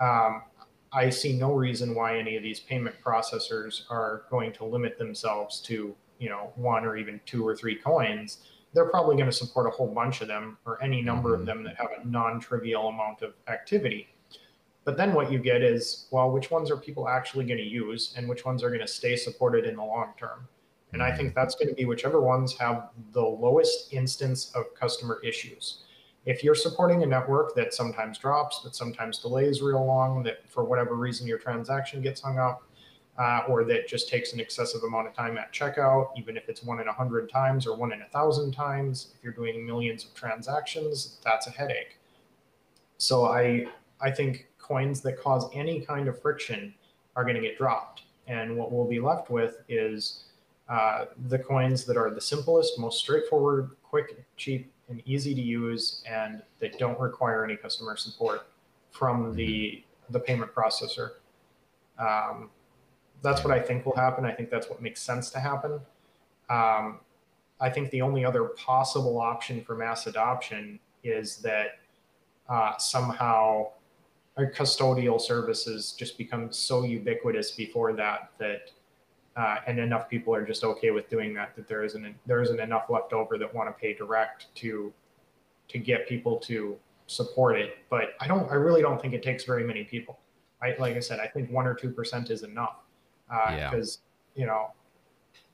[0.00, 0.42] Um,
[0.92, 5.60] I see no reason why any of these payment processors are going to limit themselves
[5.62, 8.38] to you know one or even two or three coins
[8.72, 11.40] they're probably going to support a whole bunch of them or any number mm-hmm.
[11.40, 14.08] of them that have a non-trivial amount of activity
[14.84, 18.14] but then what you get is well which ones are people actually going to use
[18.16, 20.48] and which ones are going to stay supported in the long term
[20.92, 21.38] and i think mm-hmm.
[21.38, 25.82] that's going to be whichever ones have the lowest instance of customer issues
[26.26, 30.64] if you're supporting a network that sometimes drops that sometimes delays real long that for
[30.64, 32.64] whatever reason your transaction gets hung up
[33.18, 36.62] uh, or that just takes an excessive amount of time at checkout, even if it's
[36.62, 39.14] one in a hundred times or one in a thousand times.
[39.16, 41.98] If you're doing millions of transactions, that's a headache.
[42.98, 43.66] So I
[44.00, 46.74] I think coins that cause any kind of friction
[47.14, 50.24] are going to get dropped, and what we'll be left with is
[50.68, 56.02] uh, the coins that are the simplest, most straightforward, quick, cheap, and easy to use,
[56.08, 58.48] and that don't require any customer support
[58.90, 61.12] from the the payment processor.
[61.98, 62.50] Um,
[63.22, 64.24] that's what I think will happen.
[64.24, 65.80] I think that's what makes sense to happen.
[66.48, 67.00] Um,
[67.60, 71.78] I think the only other possible option for mass adoption is that
[72.48, 73.70] uh, somehow
[74.38, 78.70] custodial services just become so ubiquitous before that that
[79.36, 82.60] uh, and enough people are just okay with doing that that there isn't there isn't
[82.60, 84.92] enough left over that want to pay direct to
[85.68, 87.78] to get people to support it.
[87.90, 90.18] But I don't I really don't think it takes very many people.
[90.62, 92.76] I like I said I think one or two percent is enough
[93.28, 94.00] because uh,
[94.34, 94.40] yeah.
[94.40, 94.72] you know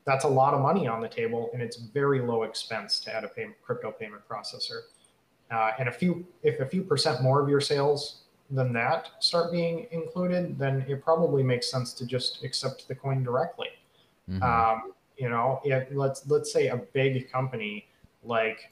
[0.04, 3.24] that's a lot of money on the table and it's very low expense to add
[3.24, 4.80] a payment, crypto payment processor
[5.50, 9.50] uh, and a few if a few percent more of your sales than that start
[9.50, 13.68] being included then it probably makes sense to just accept the coin directly
[14.30, 14.42] mm-hmm.
[14.42, 17.86] um, you know if, let's let's say a big company
[18.22, 18.70] like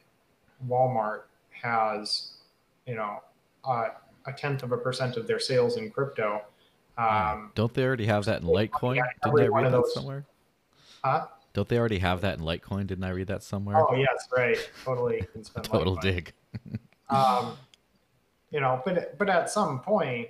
[0.69, 2.35] walmart has
[2.87, 3.19] you know
[3.64, 3.88] uh,
[4.27, 6.43] a tenth of a percent of their sales in crypto
[7.01, 8.97] um, Don't they already have that in Litecoin?
[8.97, 9.95] Yeah, Didn't I read that those...
[9.95, 10.27] somewhere?
[11.03, 11.27] Huh?
[11.53, 12.87] Don't they already have that in Litecoin?
[12.87, 13.77] Didn't I read that somewhere?
[13.79, 14.71] Oh yes, right.
[14.85, 15.23] Totally.
[15.62, 16.03] Total Litecoin.
[16.03, 16.33] dig.
[17.09, 17.57] um,
[18.50, 20.28] you know, but but at some point,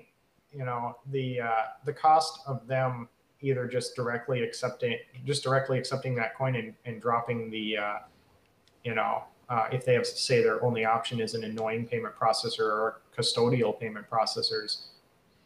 [0.53, 3.09] you know, the uh, the cost of them
[3.41, 7.99] either just directly accepting just directly accepting that coin and, and dropping the uh,
[8.85, 12.69] you know uh, if they have say their only option is an annoying payment processor
[12.69, 14.89] or custodial payment processors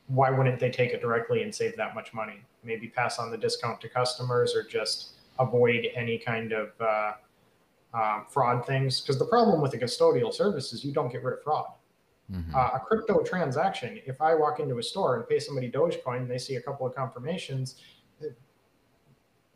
[0.09, 2.43] why wouldn't they take it directly and save that much money?
[2.63, 7.13] Maybe pass on the discount to customers or just avoid any kind of uh,
[7.95, 9.01] um, fraud things.
[9.01, 11.67] Because the problem with the custodial service is you don't get rid of fraud.
[12.33, 12.55] Mm-hmm.
[12.55, 16.31] Uh, a crypto transaction, if I walk into a store and pay somebody Dogecoin and
[16.31, 17.77] they see a couple of confirmations,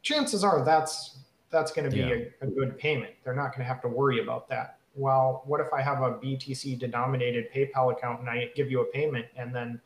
[0.02, 1.18] chances are that's
[1.50, 2.24] that's going to be yeah.
[2.42, 3.12] a, a good payment.
[3.24, 4.78] They're not going to have to worry about that.
[4.94, 8.84] Well, what if I have a BTC denominated PayPal account and I give you a
[8.84, 9.80] payment and then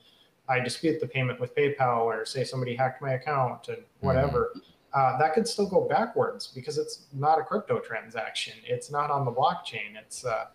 [0.49, 4.61] I dispute the payment with PayPal or say somebody hacked my account and whatever, mm-hmm.
[4.95, 8.55] uh, that could still go backwards because it's not a crypto transaction.
[8.65, 9.97] It's not on the blockchain.
[10.01, 10.47] It's uh,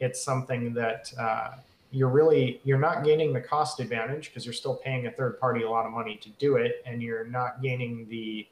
[0.00, 1.52] it's something that uh,
[1.90, 5.62] you're really you're not gaining the cost advantage because you're still paying a third party
[5.62, 8.46] a lot of money to do it, and you're not gaining the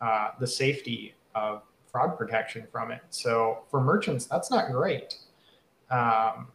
[0.00, 3.00] uh, the safety of fraud protection from it.
[3.10, 5.16] So for merchants, that's not great.
[5.90, 6.48] Um,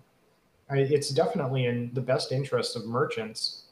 [0.69, 3.63] it's definitely in the best interest of merchants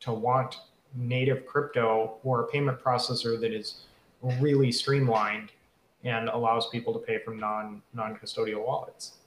[0.00, 0.56] to want
[0.94, 3.82] native crypto or a payment processor that is
[4.40, 5.52] really streamlined
[6.04, 9.18] and allows people to pay from non non custodial wallets.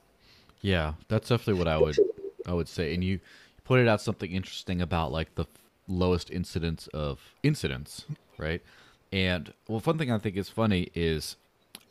[0.64, 1.98] Yeah, that's definitely what I would
[2.46, 2.94] I would say.
[2.94, 3.20] And you
[3.64, 5.44] pointed out something interesting about like the
[5.86, 8.06] lowest incidence of incidents,
[8.38, 8.62] right?
[9.12, 11.36] And well, one thing I think is funny is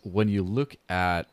[0.01, 1.27] when you look at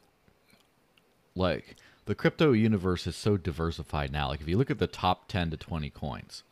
[1.35, 4.29] like the crypto universe is so diversified now.
[4.29, 6.42] Like if you look at the top 10 to 20 coins,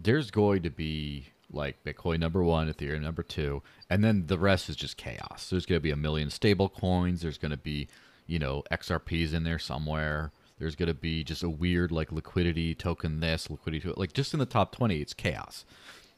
[0.00, 4.68] there's going to be like Bitcoin number one, Ethereum number two, and then the rest
[4.68, 5.48] is just chaos.
[5.50, 7.22] There's going to be a million stable coins.
[7.22, 7.88] There's going to be,
[8.26, 10.32] you know, XRPs in there somewhere.
[10.58, 13.98] There's going to be just a weird like liquidity token this, liquidity to it.
[13.98, 15.64] like just in the top 20, it's chaos.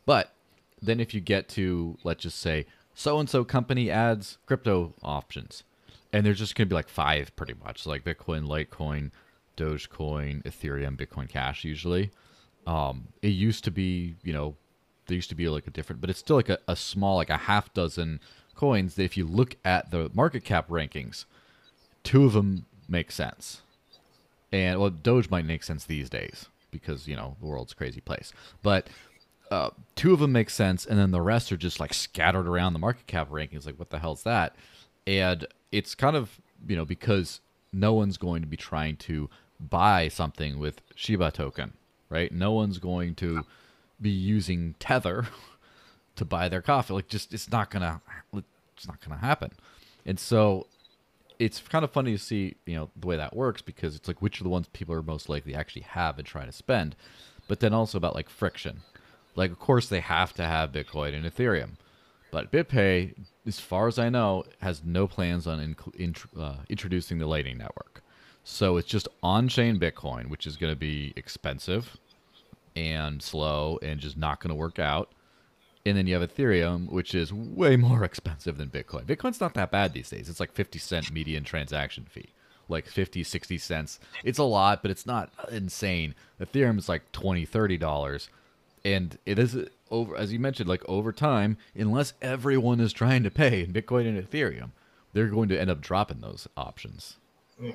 [0.04, 0.32] But
[0.80, 5.64] then if you get to let's just say so and so company adds crypto options,
[6.12, 9.10] and there's just going to be like five pretty much like Bitcoin, Litecoin,
[9.56, 12.10] Dogecoin, Ethereum, Bitcoin Cash usually.
[12.66, 14.56] Um, it used to be, you know,
[15.06, 17.30] there used to be like a different, but it's still like a, a small, like
[17.30, 18.20] a half dozen
[18.54, 21.24] coins that if you look at the market cap rankings,
[22.06, 23.62] two of them make sense.
[24.52, 28.00] And well, Doge might make sense these days because, you know, the world's a crazy
[28.00, 28.32] place.
[28.62, 28.88] But
[29.50, 32.72] uh, two of them make sense, and then the rest are just like scattered around
[32.72, 33.66] the market cap rankings.
[33.66, 34.54] Like, what the hell's that?
[35.04, 37.40] And it's kind of, you know, because
[37.72, 41.72] no one's going to be trying to buy something with Shiba token,
[42.08, 42.30] right?
[42.30, 43.44] No one's going to
[44.00, 45.26] be using Tether
[46.16, 46.94] to buy their coffee.
[46.94, 48.00] Like, just it's not gonna,
[48.76, 49.50] it's not gonna happen.
[50.04, 50.68] And so,
[51.38, 54.22] it's kind of funny to see, you know, the way that works because it's like
[54.22, 56.96] which are the ones people are most likely actually have and try to spend,
[57.48, 58.80] but then also about like friction.
[59.34, 61.72] Like, of course, they have to have Bitcoin and Ethereum,
[62.30, 63.14] but BitPay,
[63.46, 65.76] as far as I know, has no plans on
[66.38, 68.02] uh, introducing the Lightning Network.
[68.44, 71.98] So it's just on-chain Bitcoin, which is going to be expensive
[72.74, 75.12] and slow and just not going to work out.
[75.86, 79.04] And then you have Ethereum, which is way more expensive than Bitcoin.
[79.04, 80.28] Bitcoin's not that bad these days.
[80.28, 82.30] It's like 50 cent median transaction fee.
[82.68, 84.00] Like 50, 60 cents.
[84.24, 86.16] It's a lot, but it's not insane.
[86.40, 88.28] Ethereum is like 20, 30 dollars.
[88.84, 89.56] And it is
[89.90, 94.08] over as you mentioned, like over time, unless everyone is trying to pay in Bitcoin
[94.08, 94.70] and Ethereum,
[95.12, 97.16] they're going to end up dropping those options.
[97.60, 97.74] Yeah.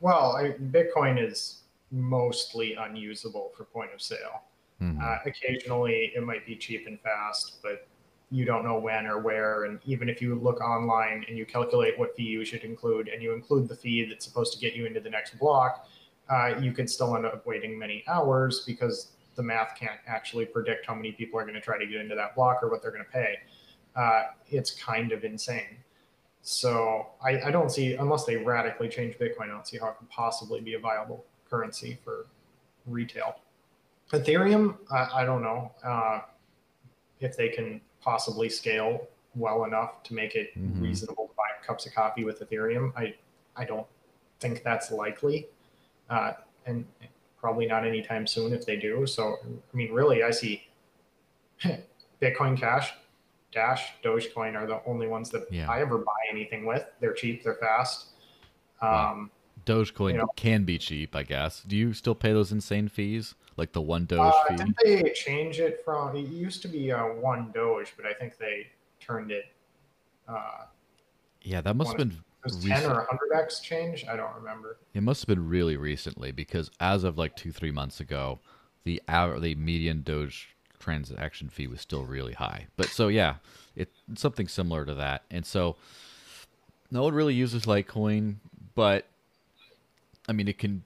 [0.00, 4.42] Well, I, Bitcoin is mostly unusable for point of sale.
[4.82, 5.00] Mm-hmm.
[5.02, 7.88] Uh, occasionally, it might be cheap and fast, but
[8.30, 9.64] you don't know when or where.
[9.64, 13.22] And even if you look online and you calculate what fee you should include, and
[13.22, 15.88] you include the fee that's supposed to get you into the next block,
[16.30, 20.84] uh, you could still end up waiting many hours because the math can't actually predict
[20.86, 22.90] how many people are going to try to get into that block or what they're
[22.90, 23.36] going to pay.
[23.96, 25.78] Uh, it's kind of insane.
[26.42, 29.98] So I, I, don't see, unless they radically change Bitcoin, I don't see how it
[29.98, 32.26] could possibly be a viable currency for
[32.86, 33.36] retail.
[34.12, 36.20] Ethereum, I, I don't know uh,
[37.20, 40.82] if they can possibly scale well enough to make it mm-hmm.
[40.82, 42.92] reasonable to buy cups of coffee with Ethereum.
[42.96, 43.14] I
[43.56, 43.86] I don't
[44.40, 45.48] think that's likely,
[46.08, 46.32] uh,
[46.66, 46.84] and
[47.38, 49.06] probably not anytime soon if they do.
[49.06, 50.66] So I mean, really, I see
[52.22, 52.92] Bitcoin Cash,
[53.52, 55.70] Dash, Dogecoin are the only ones that yeah.
[55.70, 56.84] I ever buy anything with.
[57.00, 58.06] They're cheap, they're fast.
[58.80, 59.30] Um,
[59.66, 61.62] Dogecoin you know, can be cheap, I guess.
[61.62, 64.56] Do you still pay those insane fees, like the one Doge uh, fee?
[64.56, 66.16] Did they change it from?
[66.16, 68.68] It used to be uh, one Doge, but I think they
[69.00, 69.46] turned it.
[70.26, 70.64] Uh,
[71.42, 72.16] yeah, that must have been
[72.60, 74.06] ten or hundred x change.
[74.08, 74.78] I don't remember.
[74.94, 78.38] It must have been really recently because as of like two three months ago,
[78.84, 82.66] the the median Doge transaction fee was still really high.
[82.76, 83.36] But so yeah,
[83.74, 85.76] it, it's something similar to that, and so
[86.90, 88.36] no one really uses Litecoin,
[88.74, 89.06] but
[90.28, 90.84] I mean, it can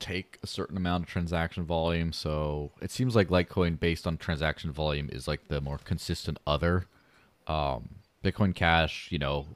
[0.00, 2.12] take a certain amount of transaction volume.
[2.12, 6.86] So it seems like Litecoin, based on transaction volume, is like the more consistent other.
[7.46, 9.46] Um, Bitcoin Cash, you know,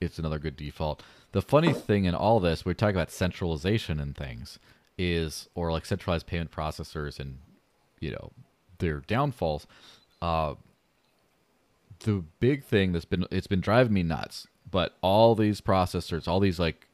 [0.00, 1.02] it's another good default.
[1.32, 4.58] The funny thing in all this, we're talking about centralization and things,
[4.96, 7.38] is or like centralized payment processors and
[8.00, 8.32] you know
[8.78, 9.66] their downfalls.
[10.22, 10.54] Uh,
[12.00, 14.46] the big thing that's been it's been driving me nuts.
[14.70, 16.88] But all these processors, all these like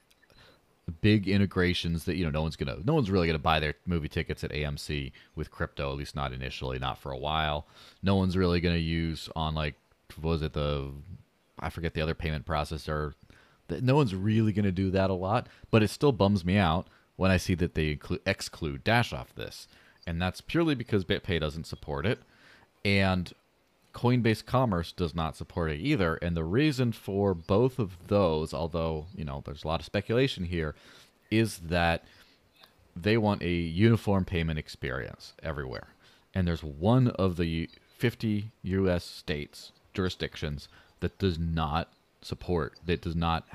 [0.90, 4.08] big integrations that you know no one's gonna no one's really gonna buy their movie
[4.08, 7.66] tickets at AMC with crypto at least not initially not for a while.
[8.02, 9.74] No one's really gonna use on like
[10.20, 10.90] was it the
[11.58, 13.14] I forget the other payment processor.
[13.68, 17.30] No one's really to do that a lot, but it still bums me out when
[17.30, 19.68] I see that they include, exclude Dash off this,
[20.06, 22.18] and that's purely because BitPay doesn't support it,
[22.84, 23.32] and
[23.92, 26.16] Coinbase Commerce does not support it either.
[26.16, 30.44] And the reason for both of those, although you know there's a lot of speculation
[30.44, 30.74] here,
[31.30, 32.04] is that
[32.96, 35.88] they want a uniform payment experience everywhere.
[36.34, 37.68] And there's one of the
[37.98, 39.04] 50 U.S.
[39.04, 40.68] states jurisdictions
[41.00, 41.88] that does not
[42.22, 43.46] support, that does not,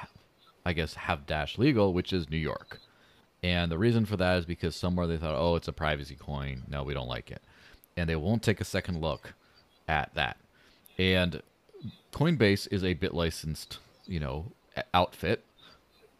[0.65, 2.79] I guess, have Dash legal, which is New York.
[3.43, 6.63] And the reason for that is because somewhere they thought, oh, it's a privacy coin.
[6.67, 7.41] No, we don't like it.
[7.95, 9.33] And they won't take a second look
[9.88, 10.38] at that.
[10.97, 11.41] And
[12.11, 13.77] Coinbase is a BitLicensed,
[14.07, 14.51] you know,
[14.93, 15.43] outfit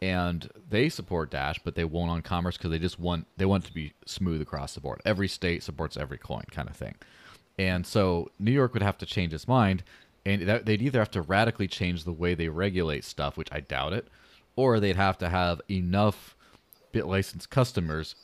[0.02, 3.64] and they support Dash, but they won't on Commerce because they just want they want
[3.64, 5.00] it to be smooth across the board.
[5.04, 6.94] Every state supports every coin, kind of thing.
[7.58, 9.82] And so New York would have to change its mind,
[10.26, 13.60] and that, they'd either have to radically change the way they regulate stuff, which I
[13.60, 14.08] doubt it,
[14.54, 16.36] or they'd have to have enough
[16.92, 18.14] BitLicensed customers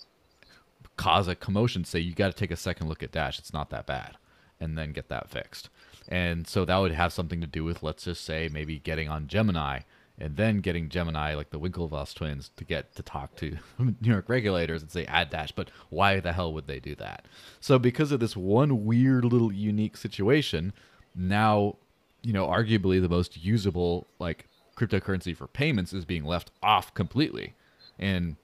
[0.98, 3.70] cause a commotion, say you got to take a second look at Dash, it's not
[3.70, 4.16] that bad,
[4.62, 5.68] and then get that fixed.
[6.08, 9.26] And so that would have something to do with, let's just say, maybe getting on
[9.26, 9.80] Gemini
[10.18, 14.28] and then getting Gemini, like the Winklevoss twins, to get to talk to New York
[14.28, 15.52] regulators and say add Dash.
[15.52, 17.26] But why the hell would they do that?
[17.60, 20.72] So because of this one weird little unique situation,
[21.14, 21.76] now
[22.22, 24.46] you know arguably the most usable like
[24.76, 27.54] cryptocurrency for payments is being left off completely,
[27.98, 28.36] and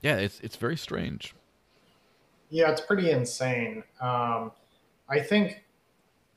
[0.00, 1.34] yeah, it's it's very strange.
[2.48, 3.82] Yeah, it's pretty insane.
[4.00, 4.52] Um,
[5.08, 5.64] I think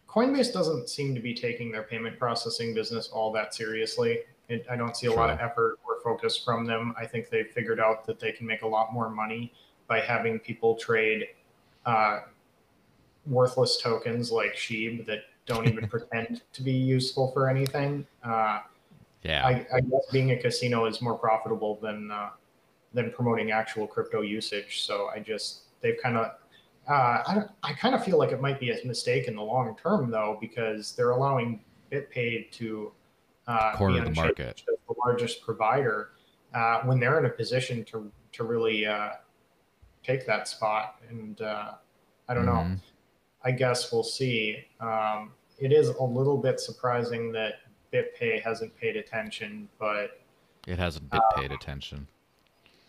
[0.08, 4.20] Coinbase doesn't seem to be taking their payment processing business all that seriously.
[4.50, 6.94] It, I don't see a lot of effort or focus from them.
[7.00, 9.54] I think they've figured out that they can make a lot more money
[9.88, 11.28] by having people trade
[11.86, 12.20] uh,
[13.26, 18.06] worthless tokens like Sheeb that don't even pretend to be useful for anything.
[18.24, 18.60] Uh,
[19.24, 22.30] yeah, I, I, guess being a casino is more profitable than uh,
[22.94, 24.82] than promoting actual crypto usage.
[24.84, 26.32] So I just they've kind of
[26.92, 29.78] uh, I, I kind of feel like it might be a mistake in the long
[29.82, 32.92] term though because they're allowing BitPay to
[33.48, 36.10] uh, corner the market, the largest provider,
[36.54, 39.12] uh, when they're in a position to to really uh,
[40.04, 40.96] take that spot.
[41.10, 41.74] And uh,
[42.28, 42.74] I don't mm-hmm.
[42.74, 42.80] know.
[43.44, 44.66] I guess we'll see.
[44.82, 47.54] Um, it is a little bit surprising that
[47.94, 50.22] BitPay hasn't paid attention, but
[50.68, 52.06] it hasn't been paid attention.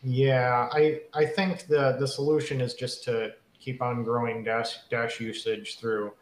[0.02, 5.20] Yeah, I I think the the solution is just to keep on growing dash dash
[5.20, 6.12] usage through,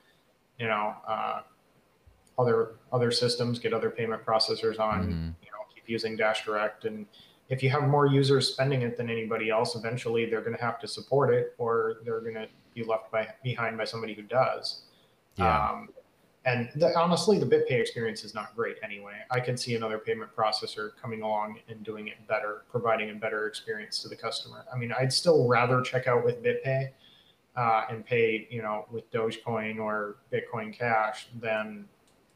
[0.58, 1.40] you know, uh,
[2.38, 5.26] other other systems, get other payment processors on, mm-hmm.
[5.42, 6.84] you know, keep using Dash Direct.
[6.84, 7.06] And
[7.48, 10.78] if you have more users spending it than anybody else, eventually they're going to have
[10.80, 14.82] to support it, or they're going to be left by behind by somebody who does.
[15.36, 15.70] Yeah.
[15.70, 15.88] Um,
[16.46, 19.16] and the, honestly, the BitPay experience is not great anyway.
[19.30, 23.46] I can see another payment processor coming along and doing it better, providing a better
[23.46, 24.64] experience to the customer.
[24.72, 26.88] I mean, I'd still rather check out with BitPay
[27.56, 31.86] uh, and pay, you know, with Dogecoin or Bitcoin Cash than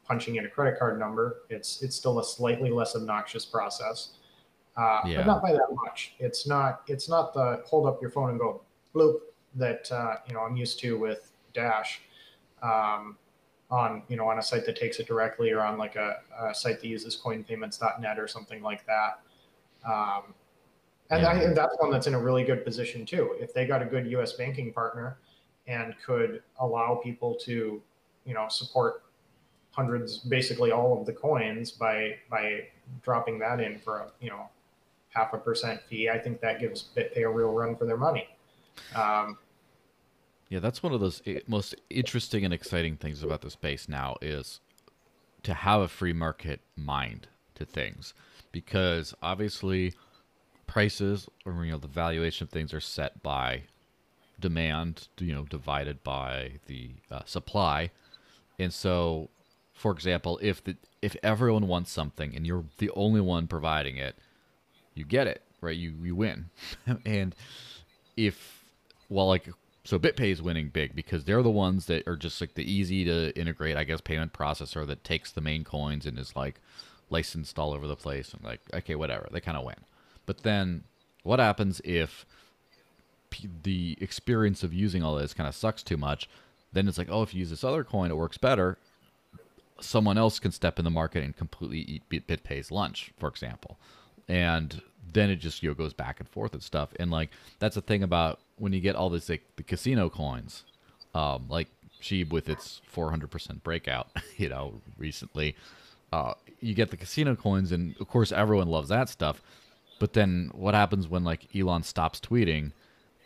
[0.05, 1.41] punching in a credit card number.
[1.49, 4.13] It's it's still a slightly less obnoxious process,
[4.77, 5.17] uh, yeah.
[5.17, 6.13] but not by that much.
[6.19, 8.61] It's not it's not the hold up your phone and go
[8.93, 9.19] bloop
[9.55, 12.01] that uh, you know I'm used to with Dash
[12.61, 13.17] um,
[13.71, 16.53] on you know on a site that takes it directly or on like a, a
[16.53, 19.19] site that uses CoinPayments.net or something like that.
[19.87, 20.33] Um,
[21.09, 21.29] and, yeah.
[21.29, 23.35] I, and that's one that's in a really good position too.
[23.39, 24.33] If they got a good U.S.
[24.33, 25.17] banking partner
[25.67, 27.81] and could allow people to,
[28.25, 29.03] you know, support
[29.71, 32.67] hundreds, basically all of the coins by by
[33.03, 34.49] dropping that in for a you know
[35.09, 36.09] half a percent fee.
[36.09, 38.27] I think that gives BitPay a real run for their money.
[38.95, 39.37] Um,
[40.49, 44.15] yeah, that's one of those eh, most interesting and exciting things about the space now
[44.21, 44.59] is
[45.43, 48.13] to have a free market mind to things,
[48.51, 49.93] because obviously
[50.67, 53.63] prices or you know the valuation of things are set by
[54.39, 57.91] demand, you know, divided by the uh, supply,
[58.59, 59.29] and so
[59.75, 64.15] for example, if the if everyone wants something and you're the only one providing it,
[64.95, 65.75] you get it, right?
[65.75, 66.49] You you win.
[67.05, 67.35] and
[68.17, 68.63] if
[69.09, 69.49] well like
[69.83, 73.03] so BitPay is winning big because they're the ones that are just like the easy
[73.03, 76.59] to integrate, I guess, payment processor that takes the main coins and is like
[77.09, 79.27] licensed all over the place and like okay, whatever.
[79.29, 79.75] They kind of win.
[80.25, 80.83] But then
[81.23, 82.25] what happens if
[83.63, 86.29] the experience of using all this kind of sucks too much?
[86.73, 88.77] Then it's like, oh, if you use this other coin, it works better
[89.79, 93.77] someone else can step in the market and completely eat BitPay's lunch, for example.
[94.27, 94.81] And
[95.13, 96.89] then it just you know goes back and forth and stuff.
[96.99, 100.63] And like that's the thing about when you get all this like the casino coins,
[101.13, 101.67] um, like
[102.01, 105.55] Sheeb with its 400% breakout, you know, recently.
[106.11, 109.41] uh, you get the casino coins, and of course everyone loves that stuff.
[110.05, 112.73] But then what happens when like Elon stops tweeting?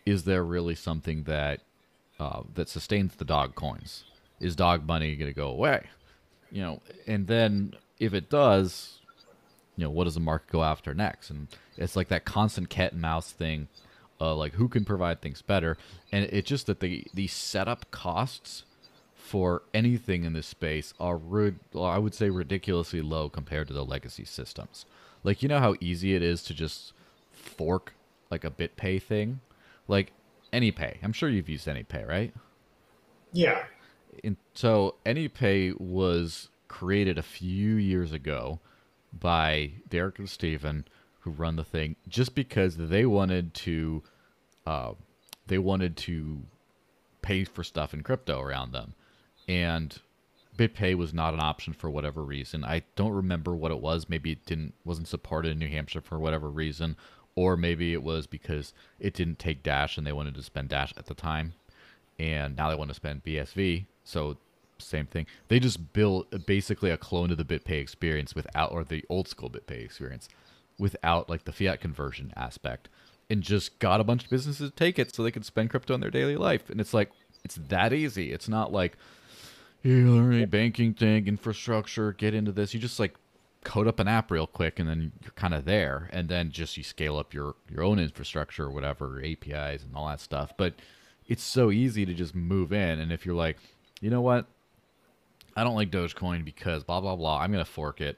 [0.06, 1.60] Is there really something that
[2.22, 4.06] uh, that sustains the dog coins?
[4.40, 5.88] Is dog money going to go away?
[6.50, 9.00] You know, and then if it does,
[9.76, 11.30] you know, what does the market go after next?
[11.30, 13.68] And it's like that constant cat and mouse thing,
[14.22, 15.78] uh, like who can provide things better?
[16.14, 18.64] And it's just that the the setup costs
[19.14, 23.84] for anything in this space are, rid- I would say, ridiculously low compared to the
[23.84, 24.86] legacy systems.
[25.24, 26.94] Like, you know how easy it is to just
[27.32, 27.94] fork
[28.32, 29.42] like a BitPay thing,
[29.88, 30.14] like
[30.54, 30.98] AnyPay.
[31.04, 32.34] I'm sure you've used AnyPay, right?
[33.34, 33.64] Yeah.
[34.24, 38.60] And so AnyPay was created a few years ago
[39.18, 40.86] by Derek and Steven,
[41.22, 44.04] who run the thing, just because they wanted to,
[44.66, 44.94] uh,
[45.48, 46.44] they wanted to
[47.22, 48.94] pay for stuff in crypto around them
[49.50, 50.00] and
[50.60, 52.66] BitPay was not an option for whatever reason.
[52.66, 54.10] I don't remember what it was.
[54.10, 56.98] Maybe it didn't wasn't supported in New Hampshire for whatever reason,
[57.36, 60.94] or maybe it was because it didn't take Dash and they wanted to spend Dash
[60.98, 61.54] at the time,
[62.20, 63.86] and now they want to spend BSV.
[64.04, 64.36] So
[64.80, 65.28] same thing.
[65.48, 69.50] They just built basically a clone of the BitPay experience without, or the old school
[69.50, 70.28] BitPay experience,
[70.78, 72.90] without like the fiat conversion aspect,
[73.30, 75.94] and just got a bunch of businesses to take it so they could spend crypto
[75.94, 76.70] in their daily life.
[76.70, 77.12] And it's like
[77.46, 78.34] it's that easy.
[78.34, 78.98] It's not like
[79.84, 82.74] you learn a banking thing, infrastructure, get into this.
[82.74, 83.16] You just like
[83.64, 86.10] code up an app real quick and then you're kind of there.
[86.12, 90.08] And then just you scale up your your own infrastructure or whatever apis and all
[90.08, 90.54] that stuff.
[90.58, 90.76] But
[91.28, 93.00] it's so easy to just move in.
[93.00, 93.58] And if you're like
[94.02, 94.46] you know what?
[95.56, 97.40] I don't like dogecoin because blah blah blah.
[97.40, 98.18] I'm going to fork it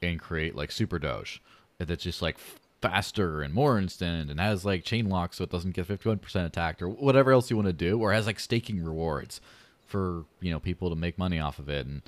[0.00, 1.42] and create like super doge
[1.78, 2.36] that's just like
[2.80, 6.80] faster and more instant and has like chain lock so it doesn't get 51% attacked
[6.80, 9.40] or whatever else you want to do or has like staking rewards
[9.88, 11.86] for you know people to make money off of it.
[11.86, 12.02] And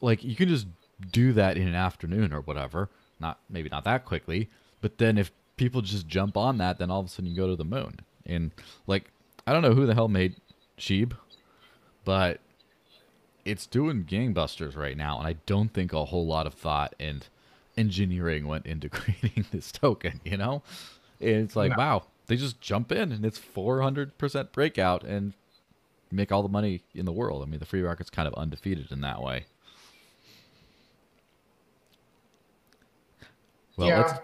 [0.00, 0.66] like you can just
[1.12, 2.88] do that in an afternoon or whatever.
[3.20, 4.48] Not maybe not that quickly.
[4.80, 7.46] But then if people just jump on that then all of a sudden you go
[7.46, 8.00] to the moon.
[8.26, 8.50] And
[8.86, 9.10] like
[9.46, 10.36] i don't know who the hell made
[10.78, 11.12] sheeb
[12.04, 12.40] but
[13.44, 15.18] it's doing gangbusters right now.
[15.18, 17.26] And i don't think a whole lot of thought and
[17.76, 20.62] engineering went into creating this token you know?
[21.20, 21.76] And it's like no.
[21.76, 25.32] wow they just jump in and it's 400% breakout and
[26.10, 27.42] make all the money in the world.
[27.42, 29.46] I mean, the free market's kind of undefeated in that way.
[33.76, 34.18] Well,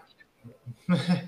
[0.89, 0.97] yeah.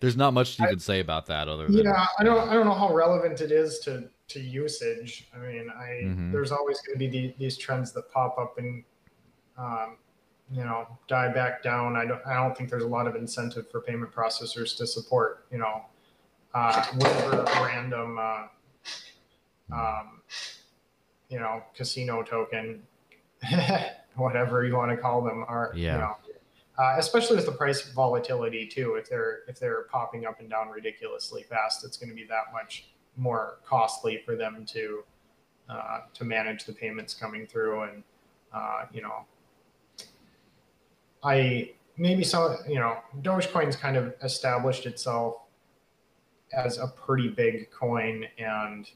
[0.00, 2.06] there's not much you I, can say about that other than yeah.
[2.18, 5.28] I don't I don't know how relevant it is to to usage.
[5.34, 6.32] I mean, I mm-hmm.
[6.32, 8.82] there's always going to be the, these trends that pop up and
[9.56, 9.96] um,
[10.50, 11.96] you know die back down.
[11.96, 15.46] I don't I don't think there's a lot of incentive for payment processors to support
[15.52, 15.84] you know
[16.54, 18.18] uh, whatever random.
[18.20, 18.46] Uh,
[19.72, 20.20] um,
[21.28, 22.82] you know, casino token,
[24.16, 25.92] whatever you want to call them, are yeah.
[25.92, 26.16] you know,
[26.78, 28.94] uh, especially with the price volatility too.
[28.94, 32.52] If they're if they're popping up and down ridiculously fast, it's going to be that
[32.52, 35.04] much more costly for them to
[35.68, 37.82] uh, to manage the payments coming through.
[37.82, 38.02] And
[38.52, 39.26] uh, you know,
[41.22, 45.36] I maybe some you know Dogecoin's kind of established itself
[46.52, 48.90] as a pretty big coin and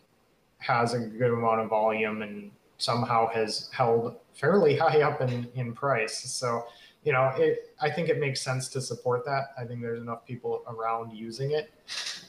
[0.58, 5.72] has a good amount of volume and somehow has held fairly high up in, in
[5.72, 6.18] price.
[6.30, 6.66] So,
[7.04, 9.54] you know, it, I think it makes sense to support that.
[9.58, 11.70] I think there's enough people around using it,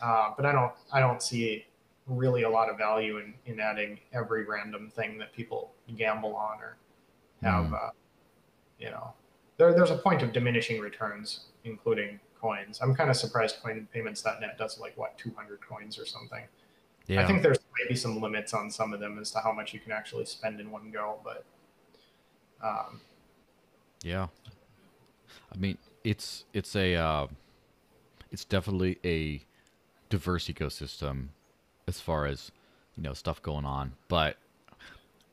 [0.04, 1.66] uh, but I don't, I don't see
[2.06, 6.60] really a lot of value in, in adding every random thing that people gamble on
[6.60, 6.78] or
[7.44, 7.74] have, mm.
[7.74, 7.90] uh,
[8.80, 9.14] you know,
[9.58, 12.80] there, there's a point of diminishing returns, including coins.
[12.82, 16.44] I'm kind of surprised coinpayments.net does like what 200 coins or something.
[17.08, 17.24] Yeah.
[17.24, 19.80] I think there's maybe some limits on some of them as to how much you
[19.80, 21.46] can actually spend in one go, but
[22.64, 23.02] um,
[24.04, 24.28] yeah,
[25.54, 27.28] I mean it's it's a uh,
[28.32, 29.42] it's definitely a
[30.10, 31.28] diverse ecosystem
[31.88, 32.52] as far as
[32.96, 34.38] you know stuff going on, but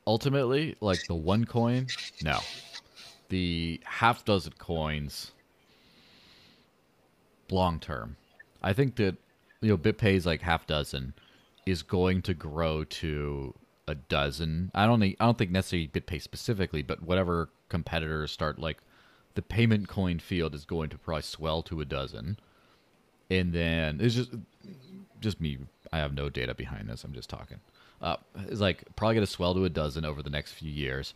[0.07, 1.87] ultimately, like the one coin,
[2.23, 2.41] no,
[3.29, 5.33] the half dozen coins,
[7.51, 8.17] long term.
[8.63, 9.17] I think that
[9.61, 11.15] you know BitPay is like half dozen
[11.67, 13.55] is going to grow to
[13.87, 14.71] a dozen.
[14.75, 18.79] I don't think I don't think necessarily BitPay specifically, but whatever competitors start like
[19.35, 22.39] the payment coin field is going to probably swell to a dozen.
[23.31, 24.31] And then it's just
[25.21, 25.59] just me.
[25.93, 27.05] I have no data behind this.
[27.05, 27.61] I'm just talking.
[28.01, 28.17] Uh,
[28.49, 31.15] it's like probably going to swell to a dozen over the next few years,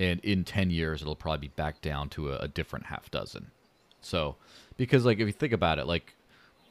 [0.00, 3.50] and in ten years it'll probably be back down to a, a different half dozen.
[4.00, 4.36] So,
[4.76, 6.14] because like if you think about it, like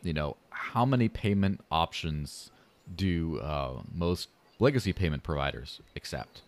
[0.01, 2.51] you know how many payment options
[2.95, 4.29] do uh, most
[4.59, 6.41] legacy payment providers accept.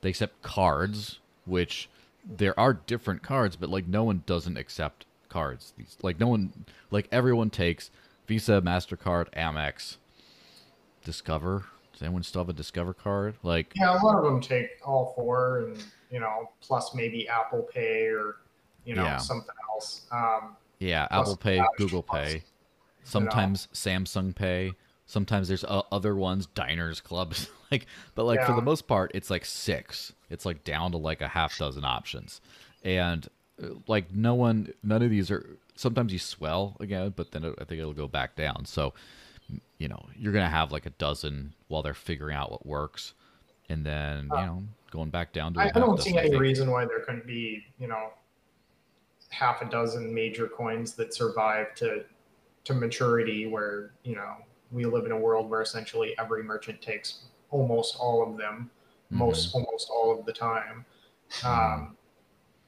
[0.00, 1.88] They accept cards, which
[2.24, 5.72] there are different cards, but like no one doesn't accept cards.
[5.76, 6.52] These like no one
[6.90, 7.90] like everyone takes
[8.26, 9.96] Visa, Mastercard, Amex,
[11.04, 11.64] Discover.
[11.92, 13.36] Does anyone still have a Discover card?
[13.42, 17.62] Like Yeah, a lot of them take all four, and you know, plus maybe Apple
[17.72, 18.36] Pay or
[18.84, 19.16] you know Yeah.
[19.16, 20.06] something else.
[20.12, 22.42] Um, yeah, Apple Pay, Google Pay,
[23.04, 24.74] sometimes Samsung Pay.
[25.08, 29.30] Sometimes there's uh, other ones, diners, clubs, like, but like for the most part, it's
[29.30, 30.12] like six.
[30.28, 32.42] It's like down to like a half dozen options,
[32.84, 33.26] and
[33.62, 35.58] uh, like no one, none of these are.
[35.76, 38.66] Sometimes you swell again, but then it, I think it'll go back down.
[38.66, 38.92] So,
[39.78, 43.14] you know, you're gonna have like a dozen while they're figuring out what works,
[43.70, 45.60] and then you know going back down to.
[45.60, 48.10] I, I don't see any reason why there couldn't be, you know,
[49.30, 52.04] half a dozen major coins that survive to
[52.64, 54.36] to maturity where, you know,
[54.70, 58.70] we live in a world where essentially every merchant takes almost all of them,
[59.10, 59.58] most Mm-hmm.
[59.64, 60.84] almost all of the time.
[61.44, 61.96] Um,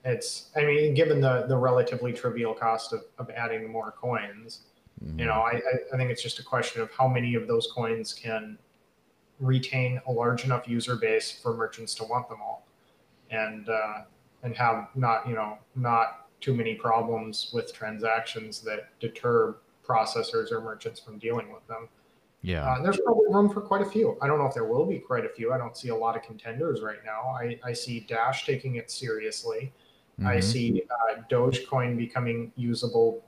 [0.05, 4.61] it's I mean, given the the relatively trivial cost of, of adding more coins,
[5.05, 5.19] Mhm.
[5.19, 7.71] you know, I, I, I think it's just a question of how many of those
[7.73, 8.59] coins can
[9.39, 12.67] retain a large enough user base for merchants to want them all,
[13.31, 14.05] and uh,
[14.43, 19.57] and have not you know not too many problems with transactions that deter
[19.95, 21.89] processors or merchants from dealing with them.
[22.43, 22.65] yeah.
[22.71, 24.17] Uh, there's probably room for quite a few.
[24.23, 25.53] I don't know if there will be quite a few.
[25.53, 27.21] I don't see a lot of contenders right now.
[27.31, 29.73] I, I see Dash taking it seriously.
[30.25, 30.43] I Mhm.
[30.45, 33.25] see uh, Dogecoin becoming usable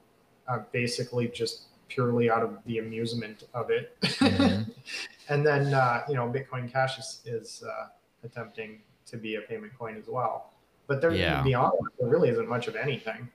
[0.48, 3.98] uh, basically just purely out of the amusement of it.
[4.02, 4.70] Mhm.
[5.28, 7.86] and then, uh, you know, Bitcoin Cash is, is uh,
[8.24, 10.52] attempting to be a payment coin as well.
[10.86, 11.42] But there, Yeah.
[11.42, 13.28] beyond there really isn't much of anything.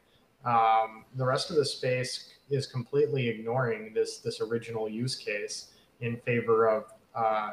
[0.45, 5.67] Um, the rest of the space is completely ignoring this this original use case
[5.99, 6.85] in favor of
[7.15, 7.51] uh,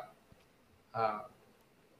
[0.94, 1.20] uh,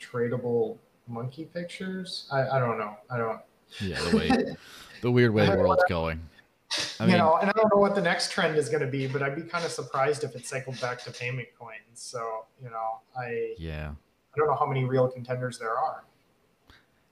[0.01, 0.79] tradable
[1.09, 2.29] monkey pictures.
[2.31, 2.97] I, I don't know.
[3.11, 3.41] I don't.
[3.81, 4.57] Yeah, the way
[5.01, 6.21] the weird way the world's going.
[6.99, 8.89] I mean, you know, and I don't know what the next trend is going to
[8.89, 11.79] be, but I'd be kind of surprised if it cycled back to payment coins.
[11.95, 13.91] So, you know, I yeah.
[13.91, 16.05] I don't know how many real contenders there are.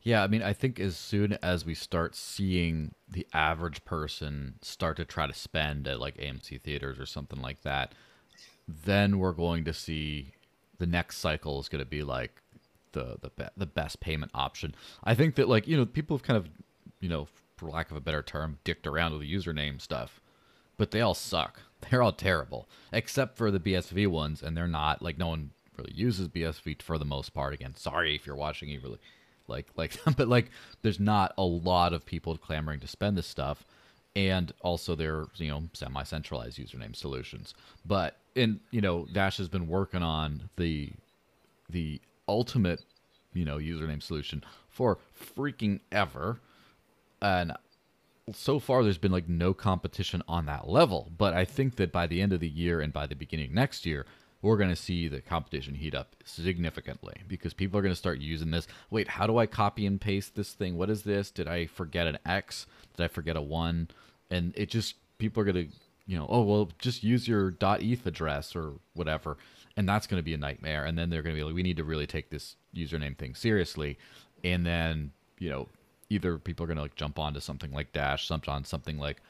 [0.02, 4.96] Yeah, I mean, I think as soon as we start seeing the average person start
[4.96, 7.94] to try to spend at like AMC theaters or something like that,
[8.66, 10.32] then we're going to see
[10.78, 12.42] the next cycle is going to be like
[12.92, 14.74] the the be- the best payment option.
[15.04, 16.48] I think that like you know people have kind of
[17.00, 20.20] you know for lack of a better term dicked around with the username stuff,
[20.76, 21.60] but they all suck.
[21.90, 25.92] They're all terrible except for the BSV ones, and they're not like no one really
[25.94, 27.54] uses BSV for the most part.
[27.54, 28.98] Again, sorry if you're watching, you really
[29.52, 30.50] like like but like
[30.82, 33.64] there's not a lot of people clamoring to spend this stuff.
[34.14, 37.54] And also they're you know semi-centralized username solutions.
[37.86, 40.90] But in you know dash has been working on the
[41.70, 42.82] the ultimate
[43.32, 44.98] you know username solution for
[45.36, 46.40] freaking ever.
[47.20, 47.52] And
[48.32, 51.10] so far there's been like no competition on that level.
[51.16, 53.86] But i think that by the end of the year and by the beginning next
[53.86, 54.06] year
[54.42, 58.18] we're going to see the competition heat up significantly because people are going to start
[58.18, 58.66] using this.
[58.90, 60.76] Wait how do i copy and paste this thing?
[60.76, 61.30] What is this?
[61.30, 62.66] Did i forget an x?
[62.96, 63.88] Did i forget a 1
[64.30, 65.72] and it just people are going to
[66.06, 67.54] you know oh well just use your.
[67.62, 69.36] eth address or whatever
[69.76, 70.84] and that's going to be a nightmare.
[70.84, 73.34] And then they're going to be like we need to really take this username thing
[73.34, 73.98] seriously.
[74.44, 75.68] And then you know
[76.10, 79.20] either people are going to like jump onto something like dash jump on something like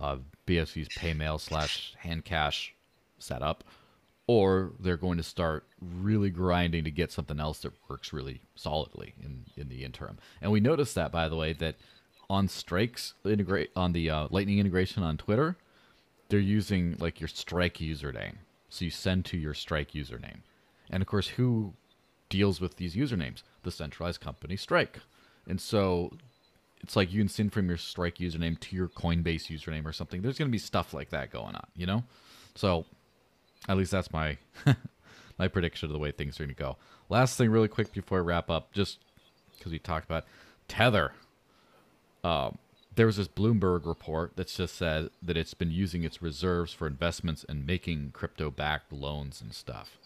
[0.00, 0.16] uh,
[0.46, 2.70] bsv's paymail slash HandCash
[3.18, 3.64] setup
[4.26, 9.14] or they're going to start really grinding to get something else that works really solidly
[9.22, 10.18] in in the interim.
[10.40, 11.76] And we noticed that by the way that
[12.30, 15.56] on strikes integrate on the uh, lightning integration on twitter
[16.32, 18.36] they're using like your strike username.
[18.70, 20.38] So you send to your strike username.
[20.88, 21.74] And of course who
[22.30, 23.42] deals with these usernames?
[23.64, 25.00] The centralized company strike.
[25.46, 26.16] And so
[26.80, 30.22] it's like you can send from your strike username to your coinbase username or something.
[30.22, 32.02] There's going to be stuff like that going on you know?
[32.54, 32.86] So
[33.68, 34.36] at least that's my
[35.38, 36.76] my prediction of the way things are going to go
[37.08, 38.98] last thing really quick before i wrap up just
[39.56, 40.24] because we talked about
[40.68, 41.12] tether
[42.24, 42.58] um,
[42.94, 46.86] there was this Bloomberg report that just said that it's been using its reserves for
[46.86, 49.98] investments and making crypto-backed loans and stuff.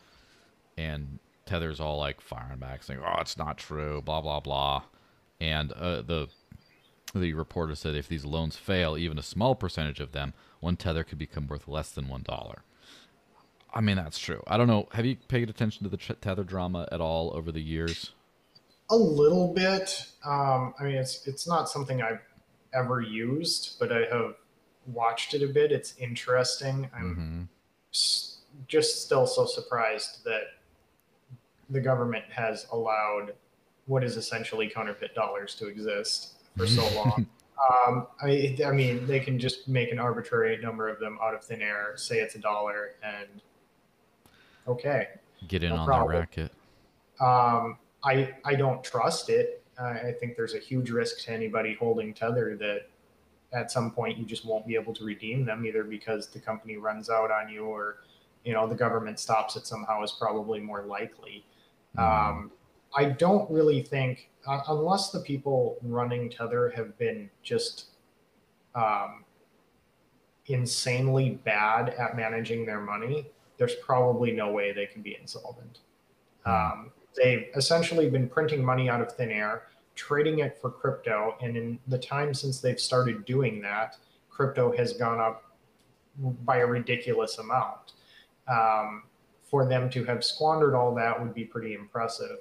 [0.77, 4.83] And Tether's all like firing back, saying, "Oh, it's not true," blah blah blah.
[5.41, 6.29] And uh, the
[7.15, 11.05] the reporter said if these loans fail, even a small percentage of them, one Tether
[11.05, 12.63] could become worth less than one dollar.
[13.77, 14.43] I mean, that's true.
[14.47, 14.89] I don't know.
[14.93, 18.13] Have you paid attention to the Tether drama at all over the years?
[18.89, 20.07] A little bit.
[20.25, 22.23] Um, I mean, it's it's not something I've
[22.73, 24.35] ever used, but I have
[24.87, 25.73] watched it a bit.
[25.73, 26.89] It's interesting.
[26.97, 27.43] I'm Mm-hmm.
[27.93, 30.45] s- just still so surprised that
[31.69, 33.35] the government has allowed
[33.85, 37.27] what is essentially counterfeit dollars to exist for so long.
[37.87, 41.45] um, I, I mean, they can just make an arbitrary number of them out of
[41.45, 43.43] thin air, say it's a dollar, and
[44.67, 45.09] okay,
[45.49, 46.13] Get in No on problem.
[46.13, 46.53] the racket.
[47.21, 49.63] um, I I don't trust it.
[49.79, 52.89] I I think there's a huge risk to anybody holding Tether that
[53.53, 56.77] at some point you just won't be able to redeem them either because the company
[56.77, 57.99] runs out on you or
[58.45, 61.45] you know the government stops it somehow is probably more likely.
[61.97, 62.03] Mhm.
[62.03, 62.53] Um,
[62.95, 67.87] I don't really think uh, unless the people running Tether have been just
[68.75, 69.25] um,
[70.47, 73.27] insanely bad at managing their money,
[73.59, 75.81] there's probably no way they can be insolvent.
[76.45, 81.57] Um, they've essentially been printing money out of thin air, trading it for crypto, and
[81.57, 83.97] in the time since they've started doing that,
[84.29, 85.45] crypto has gone up
[86.45, 87.93] by a ridiculous amount.
[88.49, 89.05] Um,
[89.43, 92.39] for them to have squandered all that would be pretty impressive.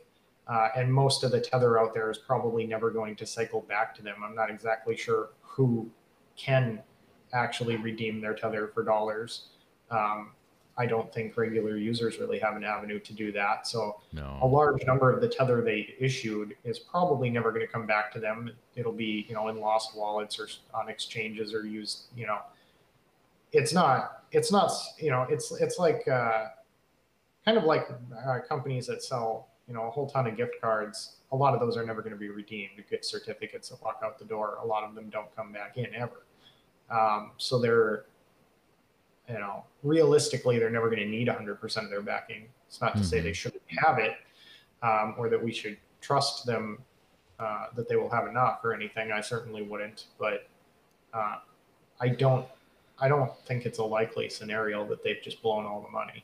[0.48, 3.96] Uh, and most of the tether out there is probably never going to cycle back
[3.96, 4.16] to them.
[4.24, 5.90] I'm not exactly sure who
[6.36, 6.82] can
[7.34, 9.48] actually redeem their tether for dollars.
[9.90, 10.32] Um,
[10.78, 13.66] I don't think regular users really have an avenue to do that.
[13.66, 14.02] So
[14.42, 18.12] a large number of the tether they issued is probably never going to come back
[18.14, 18.52] to them.
[18.76, 22.40] It'll be, you know, in lost wallets or on exchanges or used, you know,
[23.54, 24.70] it's not, it's not,
[25.00, 26.48] you know, it's, it's like, uh,
[27.46, 27.88] kind of like
[28.28, 31.18] uh, companies that sell, you know, a whole ton of gift cards.
[31.32, 32.72] A lot of those are never going to be redeemed.
[32.90, 34.58] Get certificates that walk out the door.
[34.62, 36.26] A lot of them don't come back in ever.
[36.90, 38.06] Um, so they're,
[39.28, 42.48] you know, realistically, they're never going to need 100% of their backing.
[42.68, 43.24] It's not to say Mhm.
[43.24, 44.18] they shouldn't have it
[44.82, 46.84] um, or that we should trust them
[47.40, 49.12] uh, that they will have enough or anything.
[49.12, 50.48] I certainly wouldn't, but
[51.14, 51.40] uh,
[52.00, 52.48] I don't.
[52.98, 56.24] I don't think it's a likely scenario that they've just blown all the money,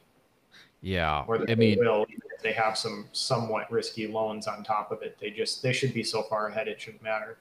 [0.79, 1.25] Yeah.
[1.27, 2.05] or that I they mean, will.
[2.07, 5.73] Even if they have some somewhat risky loans on top of it, they just they
[5.73, 7.37] should be so far ahead it shouldn't matter.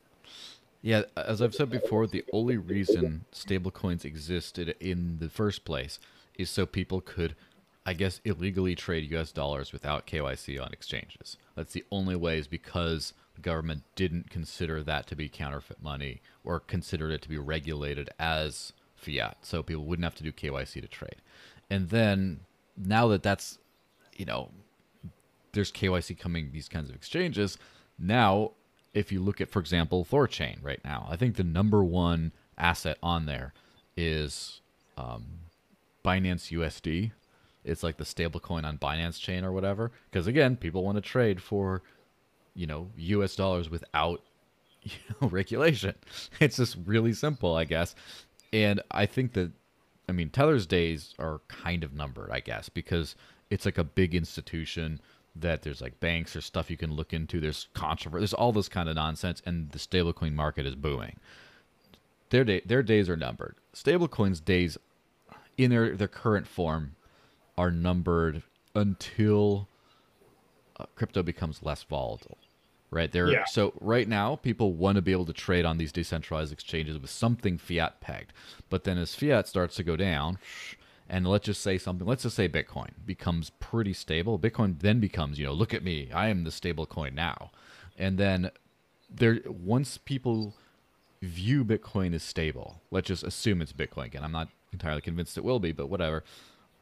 [0.83, 5.99] Yeah, as I've said before, the only reason stablecoins existed in the first place
[6.39, 7.37] is so people could,
[7.85, 11.37] I guess, illegally trade US dollars without KYC on exchanges.
[11.55, 16.23] That's the only way is because the government didn't consider that to be counterfeit money
[16.45, 19.39] or considered it to be regulated as fiat.
[19.43, 21.17] So people wouldn't have to do KYC to trade.
[21.69, 22.41] And then
[22.77, 23.59] now that that's,
[24.17, 24.51] you know,
[25.53, 27.59] there's KYC coming these kinds of exchanges.
[27.99, 28.53] Now,
[28.93, 32.99] if you look at, for example, Thorchain right now, I think the number one asset
[33.03, 33.55] on there
[33.97, 34.61] is
[34.97, 35.25] um,
[36.05, 37.13] Binance USD.
[37.65, 39.93] It's like the stablecoin on Binance chain or whatever.
[40.11, 41.83] Because again, people want to trade for,
[42.55, 44.23] you know, US dollars without
[44.83, 45.95] you know, regulation.
[46.41, 47.95] It's just really simple, I guess.
[48.53, 49.53] And I think that,
[50.09, 53.15] I mean, Tether's days are kind of numbered, I guess, because
[53.51, 55.01] it's like a big institution
[55.37, 57.41] that there's like banks or stuff you can look into.
[57.41, 58.21] There's controversy.
[58.21, 61.17] There's all this kind of nonsense, and the stablecoin market is booming.
[62.31, 63.57] Their day, their days are numbered.
[63.75, 64.79] Stablecoins' days,
[65.57, 66.97] in their their current form,
[67.57, 68.43] are numbered
[68.75, 69.69] until
[70.79, 72.39] uh, crypto becomes less volatile.
[72.93, 73.29] Right there.
[73.29, 73.45] Yeah.
[73.45, 77.11] So right now, people want to be able to trade on these decentralized exchanges with
[77.11, 78.33] something fiat pegged.
[78.69, 80.39] But then as fiat starts to go down,
[81.11, 84.39] and let's just say something, let's just say Bitcoin becomes pretty stable.
[84.39, 87.51] Bitcoin then becomes, you know, look at me, I am the stable coin now.
[87.99, 88.53] And then
[89.13, 90.55] there, once people
[91.21, 94.23] view Bitcoin as stable, let's just assume it's Bitcoin again.
[94.23, 96.23] I'm not entirely convinced it will be, but whatever.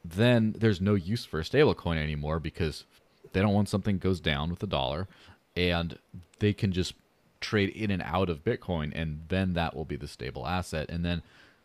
[0.04, 2.84] Then there's no use for a stable coin anymore because
[3.32, 5.08] they don't want something goes down with the dollar
[5.56, 5.98] and
[6.38, 6.92] they can just
[7.40, 10.90] trade in and out of Bitcoin and then that will be the stable asset.
[10.90, 11.22] And then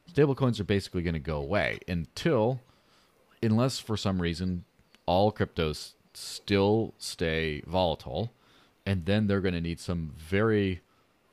[0.08, 2.60] stable coins are basically going to go away until
[3.42, 4.64] unless for some reason
[5.06, 8.32] all cryptos still stay volatile
[8.86, 10.82] and then they're going to need some very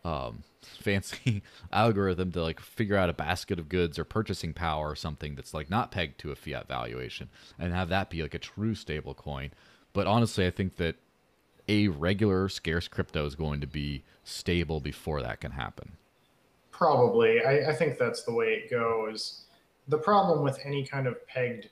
[0.04, 1.42] um, fancy
[1.72, 5.54] algorithm to like figure out a basket of goods or purchasing power or something that's
[5.54, 9.14] like not pegged to a fiat valuation and have that be like a true stable
[9.14, 9.50] coin
[9.92, 10.96] but honestly i think that
[11.68, 15.92] a regular scarce crypto is going to be stable before that can happen
[16.81, 17.45] Probably.
[17.45, 19.43] I, I think that's the way it goes.
[19.89, 21.68] The problem with any kind of pegged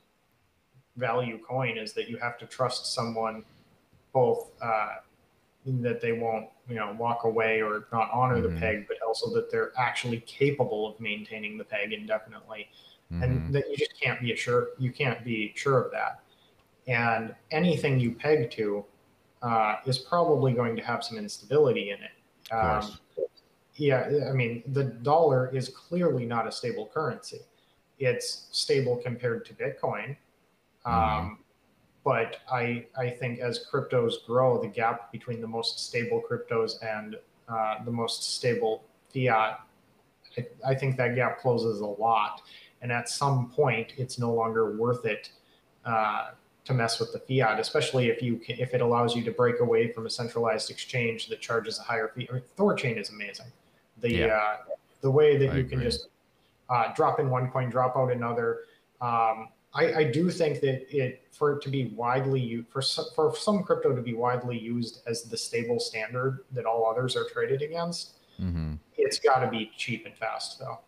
[0.96, 3.42] value coin is that you have to trust someone
[4.12, 4.96] both uh,
[5.64, 8.54] that they won't, you know, walk away or not honor Mhm.
[8.54, 12.68] the peg, but also that they're actually capable of maintaining the peg indefinitely.
[13.10, 13.22] Mhm.
[13.22, 16.20] And that you just can't be sure you can't be sure of that.
[16.86, 18.84] And anything you peg to
[19.40, 22.10] uh, is probably going to have some instability in it.
[22.50, 23.00] of Um, course
[23.78, 27.40] yeah, I mean, the dollar is clearly not a stable currency.
[27.98, 30.16] It's stable compared to Bitcoin.
[30.84, 31.38] Um,
[32.04, 37.16] but I, I think as cryptos grow, the gap between the most stable cryptos and
[37.48, 39.60] uh, the most stable fiat,
[40.36, 42.42] I, I think that gap closes a lot.
[42.80, 45.30] And at some point, it's no longer worth it
[45.84, 46.30] uh,
[46.64, 49.60] to mess with the fiat, especially if you can, if it allows you to break
[49.60, 52.28] away from a centralized exchange that charges a higher fee.
[52.30, 53.46] I mean, Thorchain is amazing.
[54.00, 54.26] The Yeah.
[54.26, 54.56] uh,
[55.00, 56.08] the way that I you can just
[56.70, 58.60] uh, drop in one coin, drop out another.
[59.00, 63.04] Um, I, I do think that it for it to be widely used for some,
[63.14, 67.24] for some crypto to be widely used as the stable standard that all others are
[67.28, 68.14] traded against.
[68.40, 68.74] Mm-hmm.
[68.96, 70.78] It's got to be cheap and fast though.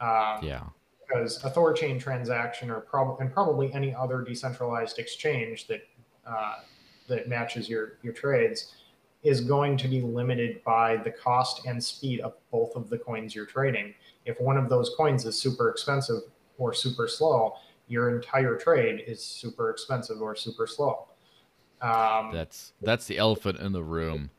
[0.00, 0.64] Um, Yeah.
[1.06, 5.86] because a Thorchain transaction or prob- and probably any other decentralized exchange that
[6.26, 6.56] uh,
[7.08, 8.74] that matches your your trades
[9.22, 13.34] is going to be limited by the cost and speed of both of the coins
[13.34, 13.94] you're trading.
[14.24, 16.22] If one of those coins is super expensive
[16.58, 17.54] or super slow,
[17.88, 21.06] your entire trade is super expensive or super slow.
[21.82, 24.30] Um, That's that's the elephant in the room.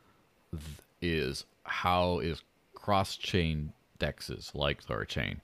[1.00, 2.42] Is how is
[2.74, 5.36] cross chain dexes like Thorchain?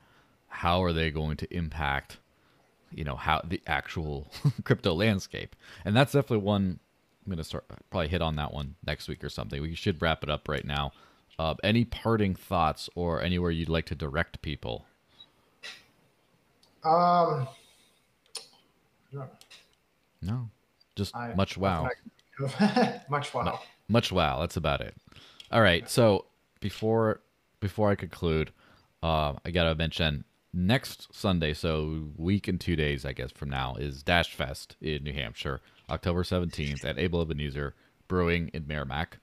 [0.49, 2.19] How are they going to impact,
[2.93, 4.27] you know, how the actual
[4.65, 5.55] crypto landscape?
[5.85, 6.81] And that's definitely one
[7.27, 9.61] I'm gonna start probably hit on that one next week or something.
[9.63, 10.93] We should wrap it up right now.
[11.39, 14.85] Uh, any parting thoughts or anywhere you'd like to direct people?
[16.85, 17.49] um,
[20.23, 20.51] No,
[20.97, 21.89] just I- much wow.
[23.09, 23.61] much wow.
[23.89, 24.41] Much wow.
[24.41, 24.95] That's about it.
[25.51, 25.89] All right.
[25.89, 26.27] So
[26.61, 27.21] before
[27.61, 28.51] before I conclude,
[29.03, 33.75] uh, I gotta mention next Sunday, so week and two days, I guess from now,
[33.77, 35.61] is Dash Fest in New Hampshire,
[35.91, 37.75] October seventeenth at Able Ebenezer
[38.09, 39.19] Brewing in Merrimack,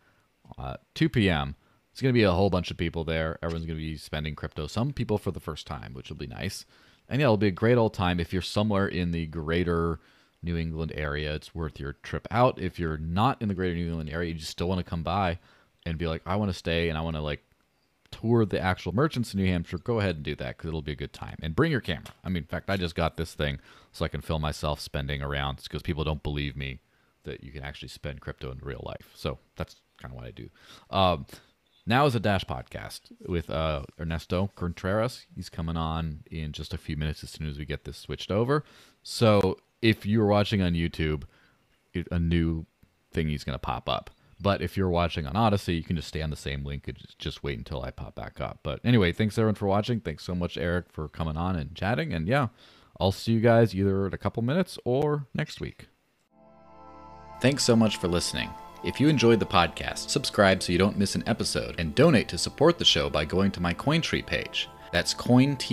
[0.58, 1.56] uh, two p.m.
[1.92, 3.38] It's gonna be a whole bunch of people there.
[3.44, 4.68] Everyone's gonna be spending crypto.
[4.68, 6.66] Some people for the first time, which will be nice.
[7.10, 8.20] And yeah, it'll be a great old time.
[8.20, 10.00] If you're somewhere in the greater
[10.42, 12.60] New England area, it's worth your trip out.
[12.60, 15.04] If you're not in the greater New England area, you just still want to come
[15.04, 15.40] by
[15.86, 17.44] and be like, I want to stay and I want to like
[18.12, 20.92] tour the actual merchants in New Hampshire, go ahead and do that because it'll be
[20.92, 21.38] a good time.
[21.42, 22.14] And bring your camera.
[22.24, 23.60] I mean, in fact, I just got this thing
[23.92, 26.80] so I can film myself spending around because people don't believe me
[27.24, 29.12] that you can actually spend crypto in real life.
[29.16, 30.50] So that's kind of what I do.
[30.90, 31.26] Um,
[31.86, 35.26] now is a Dash podcast with uh, Ernesto Contreras.
[35.36, 38.32] He's coming on in just a few minutes as soon as we get this switched
[38.32, 38.64] over.
[39.04, 41.24] So if you're watching on YouTube,
[41.94, 42.66] it- a new
[43.12, 44.10] thing is going to pop up.
[44.42, 46.98] But if you're watching on Odysee, you can just stay on the same link and
[47.20, 48.60] just- wait until I pop back up.
[48.64, 50.00] But anyway, thanks everyone for watching.
[50.00, 52.14] Thanks so much, Eric, for coming on and chatting.
[52.14, 52.48] And yeah,
[53.00, 55.88] I'll see you guys either in a couple minutes or next week.
[57.42, 58.50] Thanks so much for listening.
[58.84, 62.38] If you enjoyed the podcast, subscribe so you don't miss an episode and donate to
[62.38, 64.70] support the show by going to my Cointree page.
[64.92, 65.70] That's cointr.ee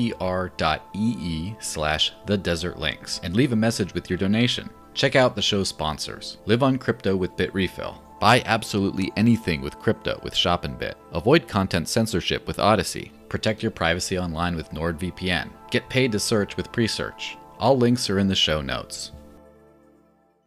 [1.60, 4.70] slash the Desert Lynx and leave a message with your donation.
[4.94, 6.38] Check out the show's sponsors.
[6.46, 7.96] Live on crypto with Bitrefill.
[8.20, 10.94] Buy absolutely anything with crypto with Shopinbit.
[11.12, 13.12] Avoid content censorship with Odysee.
[13.28, 15.50] Protect your privacy online with NordVPN.
[15.70, 17.36] Get paid to search with Presearch.
[17.58, 19.12] All links are in the show notes.